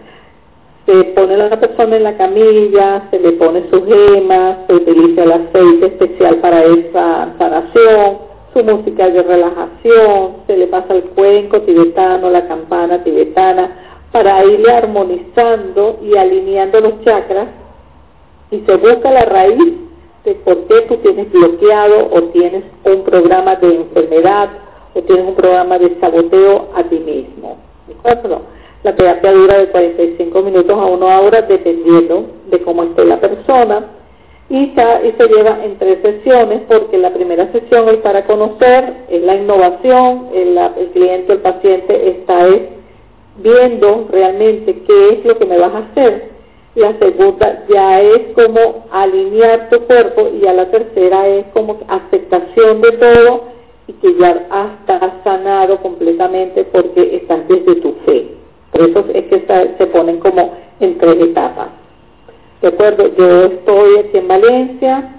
se 0.88 1.04
pone 1.04 1.34
a 1.34 1.48
la 1.48 1.60
persona 1.60 1.96
en 1.96 2.02
la 2.02 2.16
camilla, 2.16 3.02
se 3.10 3.20
le 3.20 3.32
pone 3.32 3.62
su 3.70 3.84
gema, 3.84 4.64
se 4.66 4.74
utiliza 4.74 5.22
el 5.24 5.32
aceite 5.32 5.86
especial 5.86 6.36
para 6.36 6.64
esa 6.64 7.28
sanación, 7.38 8.18
su 8.54 8.64
música 8.64 9.10
de 9.10 9.22
relajación, 9.22 10.36
se 10.46 10.56
le 10.56 10.66
pasa 10.68 10.94
el 10.94 11.02
cuenco 11.10 11.60
tibetano, 11.60 12.30
la 12.30 12.48
campana 12.48 13.04
tibetana, 13.04 13.70
para 14.12 14.42
irle 14.46 14.72
armonizando 14.72 15.98
y 16.02 16.16
alineando 16.16 16.80
los 16.80 17.04
chakras 17.04 17.48
y 18.50 18.60
se 18.60 18.76
busca 18.76 19.10
la 19.10 19.26
raíz 19.26 19.74
de 20.28 20.34
por 20.36 20.56
qué 20.66 20.82
tú 20.82 20.96
tienes 20.98 21.32
bloqueado 21.32 22.08
o 22.12 22.22
tienes 22.24 22.62
un 22.84 23.02
programa 23.02 23.56
de 23.56 23.76
enfermedad 23.76 24.50
o 24.94 25.00
tienes 25.02 25.26
un 25.26 25.34
programa 25.34 25.78
de 25.78 25.96
saboteo 26.00 26.68
a 26.74 26.82
ti 26.84 26.98
mismo. 26.98 27.56
¿De? 27.86 28.38
La 28.84 28.94
terapia 28.94 29.32
dura 29.32 29.58
de 29.58 29.68
45 29.68 30.42
minutos 30.42 30.78
a 30.78 30.84
una 30.84 31.20
hora 31.20 31.42
dependiendo 31.42 32.26
de 32.50 32.60
cómo 32.62 32.84
esté 32.84 33.04
la 33.06 33.18
persona 33.20 33.86
y, 34.50 34.64
y 34.64 34.74
se 35.18 35.28
lleva 35.28 35.64
en 35.64 35.78
tres 35.78 35.98
sesiones 36.02 36.60
porque 36.68 36.98
la 36.98 37.12
primera 37.12 37.50
sesión 37.52 37.88
es 37.88 37.96
para 37.96 38.24
conocer, 38.26 39.04
es 39.10 39.22
la 39.22 39.36
innovación, 39.36 40.28
el, 40.34 40.58
el 40.58 40.88
cliente, 40.92 41.32
el 41.32 41.40
paciente 41.40 42.10
está 42.10 42.46
viendo 43.38 44.06
realmente 44.10 44.82
qué 44.86 45.08
es 45.14 45.24
lo 45.24 45.38
que 45.38 45.46
me 45.46 45.58
vas 45.58 45.72
a 45.74 45.78
hacer. 45.78 46.37
La 46.78 46.96
segunda 47.00 47.64
ya 47.68 48.00
es 48.00 48.34
como 48.36 48.86
alinear 48.92 49.68
tu 49.68 49.80
cuerpo 49.80 50.28
y 50.40 50.46
a 50.46 50.52
la 50.52 50.70
tercera 50.70 51.26
es 51.26 51.46
como 51.52 51.80
aceptación 51.88 52.80
de 52.82 52.92
todo 52.92 53.44
y 53.88 53.94
que 53.94 54.14
ya 54.14 54.46
has 54.48 55.24
sanado 55.24 55.78
completamente 55.78 56.62
porque 56.66 57.16
estás 57.16 57.48
desde 57.48 57.80
tu 57.80 57.94
fe. 58.06 58.28
Por 58.70 58.82
eso 58.82 59.04
es 59.12 59.24
que 59.24 59.44
se 59.76 59.86
ponen 59.88 60.20
como 60.20 60.54
en 60.78 60.96
tres 60.98 61.20
etapas. 61.20 61.66
¿De 62.62 62.68
acuerdo? 62.68 63.12
Yo 63.16 63.44
estoy 63.46 63.98
aquí 63.98 64.18
en 64.18 64.28
Valencia. 64.28 65.17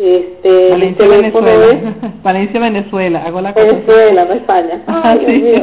Este, 0.00 0.70
Valencia, 0.70 1.06
Venezuela. 1.06 1.94
Valencia, 2.22 2.58
Venezuela. 2.58 3.22
Hago 3.26 3.42
la 3.42 3.52
Venezuela, 3.52 4.24
no 4.24 4.32
España. 4.32 4.80
Ah, 4.86 5.14
sí. 5.26 5.42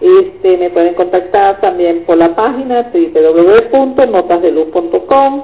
Este, 0.00 0.58
me 0.58 0.70
pueden 0.70 0.94
contactar 0.94 1.60
también 1.60 2.02
por 2.06 2.16
la 2.18 2.34
página 2.34 2.90
www.notasdeluz.com 2.92 5.42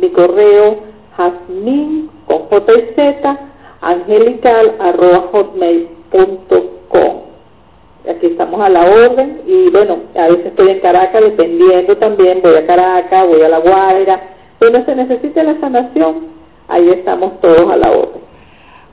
mi 0.00 0.10
correo 0.10 0.76
jasmin 1.16 2.08
con 2.26 2.42
j 2.48 2.72
y 2.72 2.82
z 2.94 3.36
angelical 3.80 4.76
arroba 4.78 5.28
hotmail.com 6.90 7.20
aquí 8.08 8.26
estamos 8.26 8.60
a 8.60 8.68
la 8.68 8.84
orden 8.84 9.42
y 9.46 9.70
bueno 9.70 9.98
a 10.16 10.28
veces 10.28 10.46
estoy 10.46 10.70
en 10.70 10.80
Caracas 10.80 11.22
dependiendo 11.22 11.96
también 11.96 12.40
voy 12.42 12.56
a 12.56 12.66
Caracas 12.66 13.26
voy 13.26 13.42
a 13.42 13.48
La 13.48 13.58
Guaira 13.58 14.20
donde 14.58 14.84
se 14.84 14.94
necesite 14.94 15.42
la 15.42 15.58
sanación 15.60 16.28
ahí 16.68 16.88
estamos 16.90 17.40
todos 17.40 17.70
a 17.70 17.76
la 17.76 17.90
orden 17.90 18.30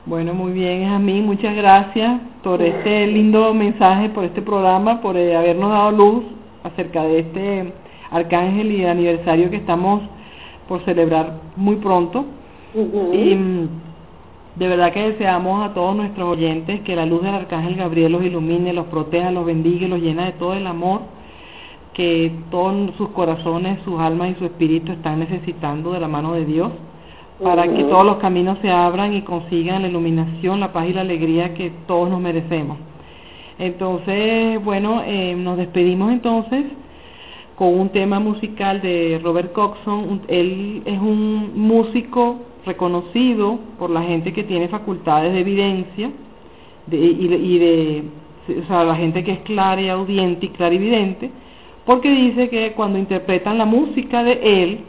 bueno, 0.08 0.32
muy 0.32 0.52
bien, 0.52 0.88
Jasmine, 0.88 1.20
muchas 1.20 1.54
gracias 1.54 2.18
por 2.42 2.62
este 2.62 3.06
lindo 3.08 3.52
mensaje, 3.52 4.08
por 4.08 4.24
este 4.24 4.40
programa, 4.40 5.02
por 5.02 5.18
eh, 5.18 5.36
habernos 5.36 5.68
dado 5.70 5.90
luz 5.90 6.24
acerca 6.62 7.02
de 7.02 7.18
este 7.18 7.74
arcángel 8.10 8.72
y 8.72 8.86
aniversario 8.86 9.50
que 9.50 9.56
estamos 9.56 10.00
por 10.66 10.82
celebrar 10.86 11.34
muy 11.56 11.76
pronto. 11.76 12.24
Y 13.12 13.34
mm, 13.34 13.68
de 14.58 14.66
verdad 14.68 14.92
que 14.92 15.12
deseamos 15.12 15.64
a 15.64 15.72
todos 15.72 15.94
nuestros 15.94 16.28
oyentes 16.28 16.80
que 16.80 16.96
la 16.96 17.06
luz 17.06 17.22
del 17.22 17.34
Arcángel 17.34 17.76
Gabriel 17.76 18.12
los 18.12 18.24
ilumine, 18.24 18.72
los 18.72 18.86
proteja, 18.86 19.30
los 19.30 19.46
bendiga 19.46 19.86
los 19.86 20.00
llena 20.00 20.24
de 20.24 20.32
todo 20.32 20.54
el 20.54 20.66
amor 20.66 21.02
que 21.94 22.32
todos 22.50 22.94
sus 22.96 23.08
corazones, 23.10 23.80
sus 23.84 23.98
almas 24.00 24.30
y 24.30 24.34
su 24.34 24.44
espíritu 24.44 24.92
están 24.92 25.20
necesitando 25.20 25.92
de 25.92 26.00
la 26.00 26.08
mano 26.08 26.32
de 26.32 26.44
Dios 26.44 26.70
para 27.42 27.68
que 27.68 27.84
todos 27.84 28.04
los 28.04 28.16
caminos 28.16 28.58
se 28.62 28.70
abran 28.70 29.14
y 29.14 29.22
consigan 29.22 29.82
la 29.82 29.88
iluminación, 29.88 30.58
la 30.58 30.72
paz 30.72 30.88
y 30.88 30.92
la 30.92 31.02
alegría 31.02 31.54
que 31.54 31.70
todos 31.86 32.10
nos 32.10 32.20
merecemos. 32.20 32.78
Entonces, 33.58 34.62
bueno, 34.64 35.02
eh, 35.06 35.34
nos 35.36 35.56
despedimos 35.56 36.12
entonces 36.12 36.64
con 37.56 37.78
un 37.78 37.90
tema 37.90 38.18
musical 38.18 38.80
de 38.80 39.20
Robert 39.22 39.52
Coxon. 39.52 40.22
Él 40.28 40.82
es 40.84 40.98
un 40.98 41.52
músico 41.56 42.47
reconocido 42.64 43.58
por 43.78 43.90
la 43.90 44.02
gente 44.02 44.32
que 44.32 44.44
tiene 44.44 44.68
facultades 44.68 45.32
de 45.32 45.40
evidencia 45.40 46.10
de, 46.86 46.96
y, 46.96 47.58
de, 47.58 48.04
o 48.62 48.66
sea, 48.66 48.84
la 48.84 48.94
gente 48.94 49.22
que 49.24 49.32
es 49.32 49.38
clara 49.40 49.80
y 49.80 49.88
audiente 49.88 50.46
y 50.46 50.48
clarividente, 50.50 51.30
porque 51.84 52.10
dice 52.10 52.48
que 52.48 52.72
cuando 52.72 52.98
interpretan 52.98 53.58
la 53.58 53.64
música 53.64 54.22
de 54.22 54.62
él, 54.62 54.80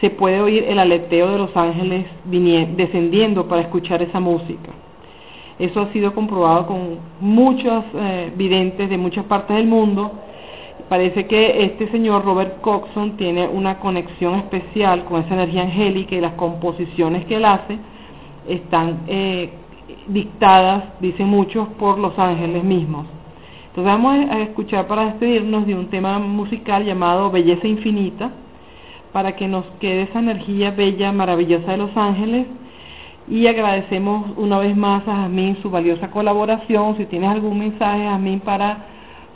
se 0.00 0.10
puede 0.10 0.40
oír 0.40 0.64
el 0.68 0.78
aleteo 0.78 1.32
de 1.32 1.38
los 1.38 1.56
ángeles 1.56 2.06
descendiendo 2.24 3.48
para 3.48 3.62
escuchar 3.62 4.00
esa 4.02 4.20
música. 4.20 4.70
Eso 5.58 5.80
ha 5.80 5.92
sido 5.92 6.14
comprobado 6.14 6.66
con 6.66 6.98
muchos 7.20 7.84
eh, 7.94 8.32
videntes 8.36 8.88
de 8.88 8.96
muchas 8.96 9.24
partes 9.24 9.56
del 9.56 9.66
mundo 9.66 10.12
parece 10.88 11.26
que 11.26 11.64
este 11.64 11.90
señor 11.90 12.24
Robert 12.24 12.60
Coxon 12.60 13.16
tiene 13.16 13.46
una 13.46 13.78
conexión 13.78 14.34
especial 14.34 15.04
con 15.04 15.22
esa 15.22 15.34
energía 15.34 15.62
angélica 15.62 16.14
y 16.14 16.20
las 16.20 16.34
composiciones 16.34 17.24
que 17.26 17.36
él 17.36 17.44
hace 17.44 17.78
están 18.48 19.00
eh, 19.06 19.50
dictadas, 20.06 20.84
dicen 21.00 21.28
muchos, 21.28 21.68
por 21.78 21.98
los 21.98 22.18
ángeles 22.18 22.64
mismos. 22.64 23.06
Entonces 23.68 23.92
vamos 23.92 24.30
a 24.30 24.40
escuchar 24.40 24.86
para 24.86 25.04
despedirnos 25.04 25.66
de 25.66 25.74
un 25.74 25.88
tema 25.88 26.18
musical 26.18 26.84
llamado 26.84 27.30
Belleza 27.30 27.66
Infinita, 27.66 28.32
para 29.12 29.36
que 29.36 29.46
nos 29.46 29.64
quede 29.80 30.02
esa 30.02 30.18
energía 30.18 30.70
bella, 30.70 31.12
maravillosa 31.12 31.72
de 31.72 31.78
los 31.78 31.96
ángeles 31.96 32.46
y 33.30 33.46
agradecemos 33.46 34.32
una 34.36 34.58
vez 34.58 34.76
más 34.76 35.06
a 35.06 35.16
Jazmín 35.16 35.58
su 35.60 35.70
valiosa 35.70 36.10
colaboración. 36.10 36.96
Si 36.96 37.04
tienes 37.06 37.30
algún 37.30 37.58
mensaje, 37.58 38.04
Jazmín, 38.04 38.40
para 38.40 38.86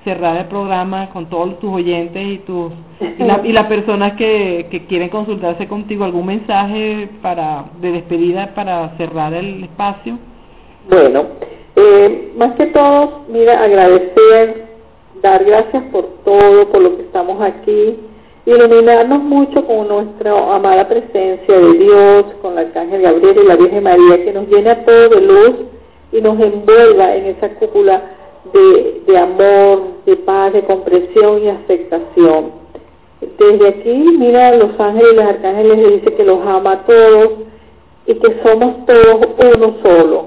cerrar 0.05 0.37
el 0.37 0.47
programa 0.47 1.11
con 1.11 1.27
todos 1.27 1.59
tus 1.61 1.71
oyentes 1.73 2.23
y 2.23 2.39
tus 2.39 2.73
y, 3.01 3.53
las 3.53 3.67
personas 3.67 4.13
que, 4.13 4.67
que, 4.71 4.87
quieren 4.87 5.09
consultarse 5.09 5.67
contigo, 5.67 6.05
algún 6.05 6.27
mensaje 6.27 7.09
para 7.21 7.65
de 7.81 7.93
despedida 7.93 8.55
para 8.55 8.97
cerrar 8.97 9.35
el 9.35 9.65
espacio. 9.65 10.19
Bueno, 10.89 11.27
eh, 11.77 12.33
más 12.37 12.55
que 12.55 12.67
todo, 12.67 13.23
mira, 13.29 13.63
agradecer, 13.63 14.67
dar 15.21 15.45
gracias 15.45 15.83
por 15.91 16.07
todo, 16.25 16.69
por 16.69 16.83
lo 16.83 16.97
que 16.97 17.03
estamos 17.03 17.41
aquí 17.41 17.99
iluminarnos 18.45 19.23
mucho 19.23 19.65
con 19.65 19.89
nuestra 19.89 20.33
amada 20.55 20.89
presencia 20.89 21.59
de 21.59 21.73
Dios, 21.75 22.25
con 22.41 22.53
el 22.53 22.67
Arcángel 22.67 23.03
Gabriel 23.03 23.39
y 23.43 23.47
la 23.47 23.57
Virgen 23.57 23.85
María, 23.85 24.25
que 24.25 24.33
nos 24.33 24.49
llena 24.49 24.85
todo 24.85 25.09
de 25.11 25.21
luz 25.21 25.55
y 26.11 26.21
nos 26.21 26.39
envuelva 26.41 27.15
en 27.15 27.27
esa 27.27 27.51
cúpula 27.51 28.03
de, 28.53 29.03
de 29.07 29.19
amor, 29.19 29.83
de 30.07 30.17
paz, 30.17 30.53
de 30.53 30.63
comprensión 30.63 31.43
y 31.43 31.49
aceptación. 31.49 32.63
Desde 33.39 33.69
aquí, 33.69 34.17
mira, 34.19 34.57
los 34.57 34.79
ángeles 34.81 35.13
y 35.13 35.17
los 35.17 35.25
arcángeles 35.25 35.79
le 35.79 35.91
dice 35.93 36.15
que 36.15 36.25
los 36.25 36.41
ama 36.45 36.73
a 36.73 36.87
todos 36.87 37.31
y 38.07 38.15
que 38.15 38.37
somos 38.43 38.85
todos 38.87 39.29
uno 39.39 39.77
solo, 39.83 40.27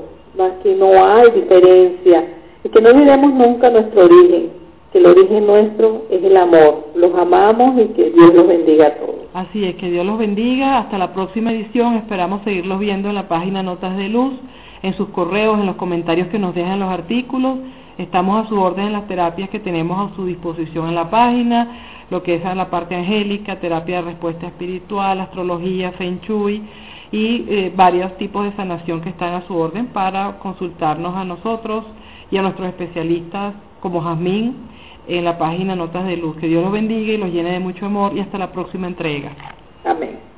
que 0.63 0.75
no 0.75 1.06
hay 1.06 1.32
diferencia 1.32 2.25
y 2.63 2.69
que 2.69 2.82
no 2.82 2.89
olvidemos 2.89 3.34
nunca 3.34 3.69
nuestro 3.69 4.06
origen 4.06 4.65
que 4.95 4.99
el 4.99 5.08
origen 5.08 5.45
nuestro 5.45 6.04
es 6.10 6.23
el 6.23 6.38
amor. 6.38 6.86
Los 6.95 7.13
amamos 7.15 7.78
y 7.82 7.88
que 7.88 8.12
Dios 8.12 8.34
los 8.34 8.47
bendiga 8.47 8.88
a 8.88 8.91
todos. 8.91 9.15
Así 9.34 9.65
es, 9.65 9.75
que 9.75 9.91
Dios 9.91 10.06
los 10.06 10.17
bendiga. 10.17 10.78
Hasta 10.78 10.97
la 10.97 11.12
próxima 11.12 11.51
edición. 11.51 11.95
Esperamos 11.95 12.43
seguirlos 12.45 12.80
viendo 12.80 13.10
en 13.10 13.15
la 13.15 13.28
página 13.28 13.62
Notas 13.62 13.97
de 13.97 14.08
Luz, 14.08 14.36
en 14.84 14.93
sus 14.93 15.10
correos, 15.10 15.60
en 15.60 15.65
los 15.65 15.75
comentarios 15.75 16.30
que 16.30 16.39
nos 16.39 16.56
dejan 16.56 16.80
los 16.80 16.88
artículos. 16.88 17.58
Estamos 17.97 18.45
a 18.45 18.49
su 18.49 18.60
orden 18.60 18.88
en 18.88 18.93
las 18.93 19.08
terapias 19.08 19.49
que 19.49 19.60
tenemos 19.60 20.12
a 20.12 20.15
su 20.15 20.25
disposición 20.25 20.89
en 20.89 20.95
la 20.95 21.10
página, 21.10 22.03
lo 22.10 22.23
que 22.23 22.36
es 22.36 22.43
la 22.43 22.69
parte 22.69 22.95
angélica, 22.95 23.60
terapia 23.60 23.97
de 23.97 24.10
respuesta 24.10 24.47
espiritual, 24.47 25.21
astrología, 25.21 25.91
feng 25.93 26.19
shui 26.21 26.62
y 27.12 27.45
eh, 27.47 27.73
varios 27.75 28.17
tipos 28.17 28.43
de 28.43 28.55
sanación 28.55 29.01
que 29.01 29.10
están 29.10 29.34
a 29.34 29.47
su 29.47 29.55
orden 29.55 29.88
para 29.88 30.39
consultarnos 30.39 31.15
a 31.15 31.23
nosotros 31.23 31.86
y 32.29 32.38
a 32.38 32.41
nuestros 32.41 32.67
especialistas 32.67 33.53
como 33.79 34.01
Jazmín 34.01 34.55
en 35.08 35.23
la 35.23 35.38
página 35.38 35.75
Notas 35.75 36.05
de 36.05 36.17
Luz. 36.17 36.36
Que 36.38 36.47
Dios 36.47 36.63
los 36.63 36.71
bendiga 36.71 37.13
y 37.13 37.17
los 37.17 37.31
llene 37.31 37.51
de 37.51 37.60
mucho 37.60 37.86
amor 37.86 38.15
y 38.15 38.19
hasta 38.19 38.38
la 38.38 38.51
próxima 38.51 38.88
entrega. 38.88 39.31
Amén. 39.86 40.34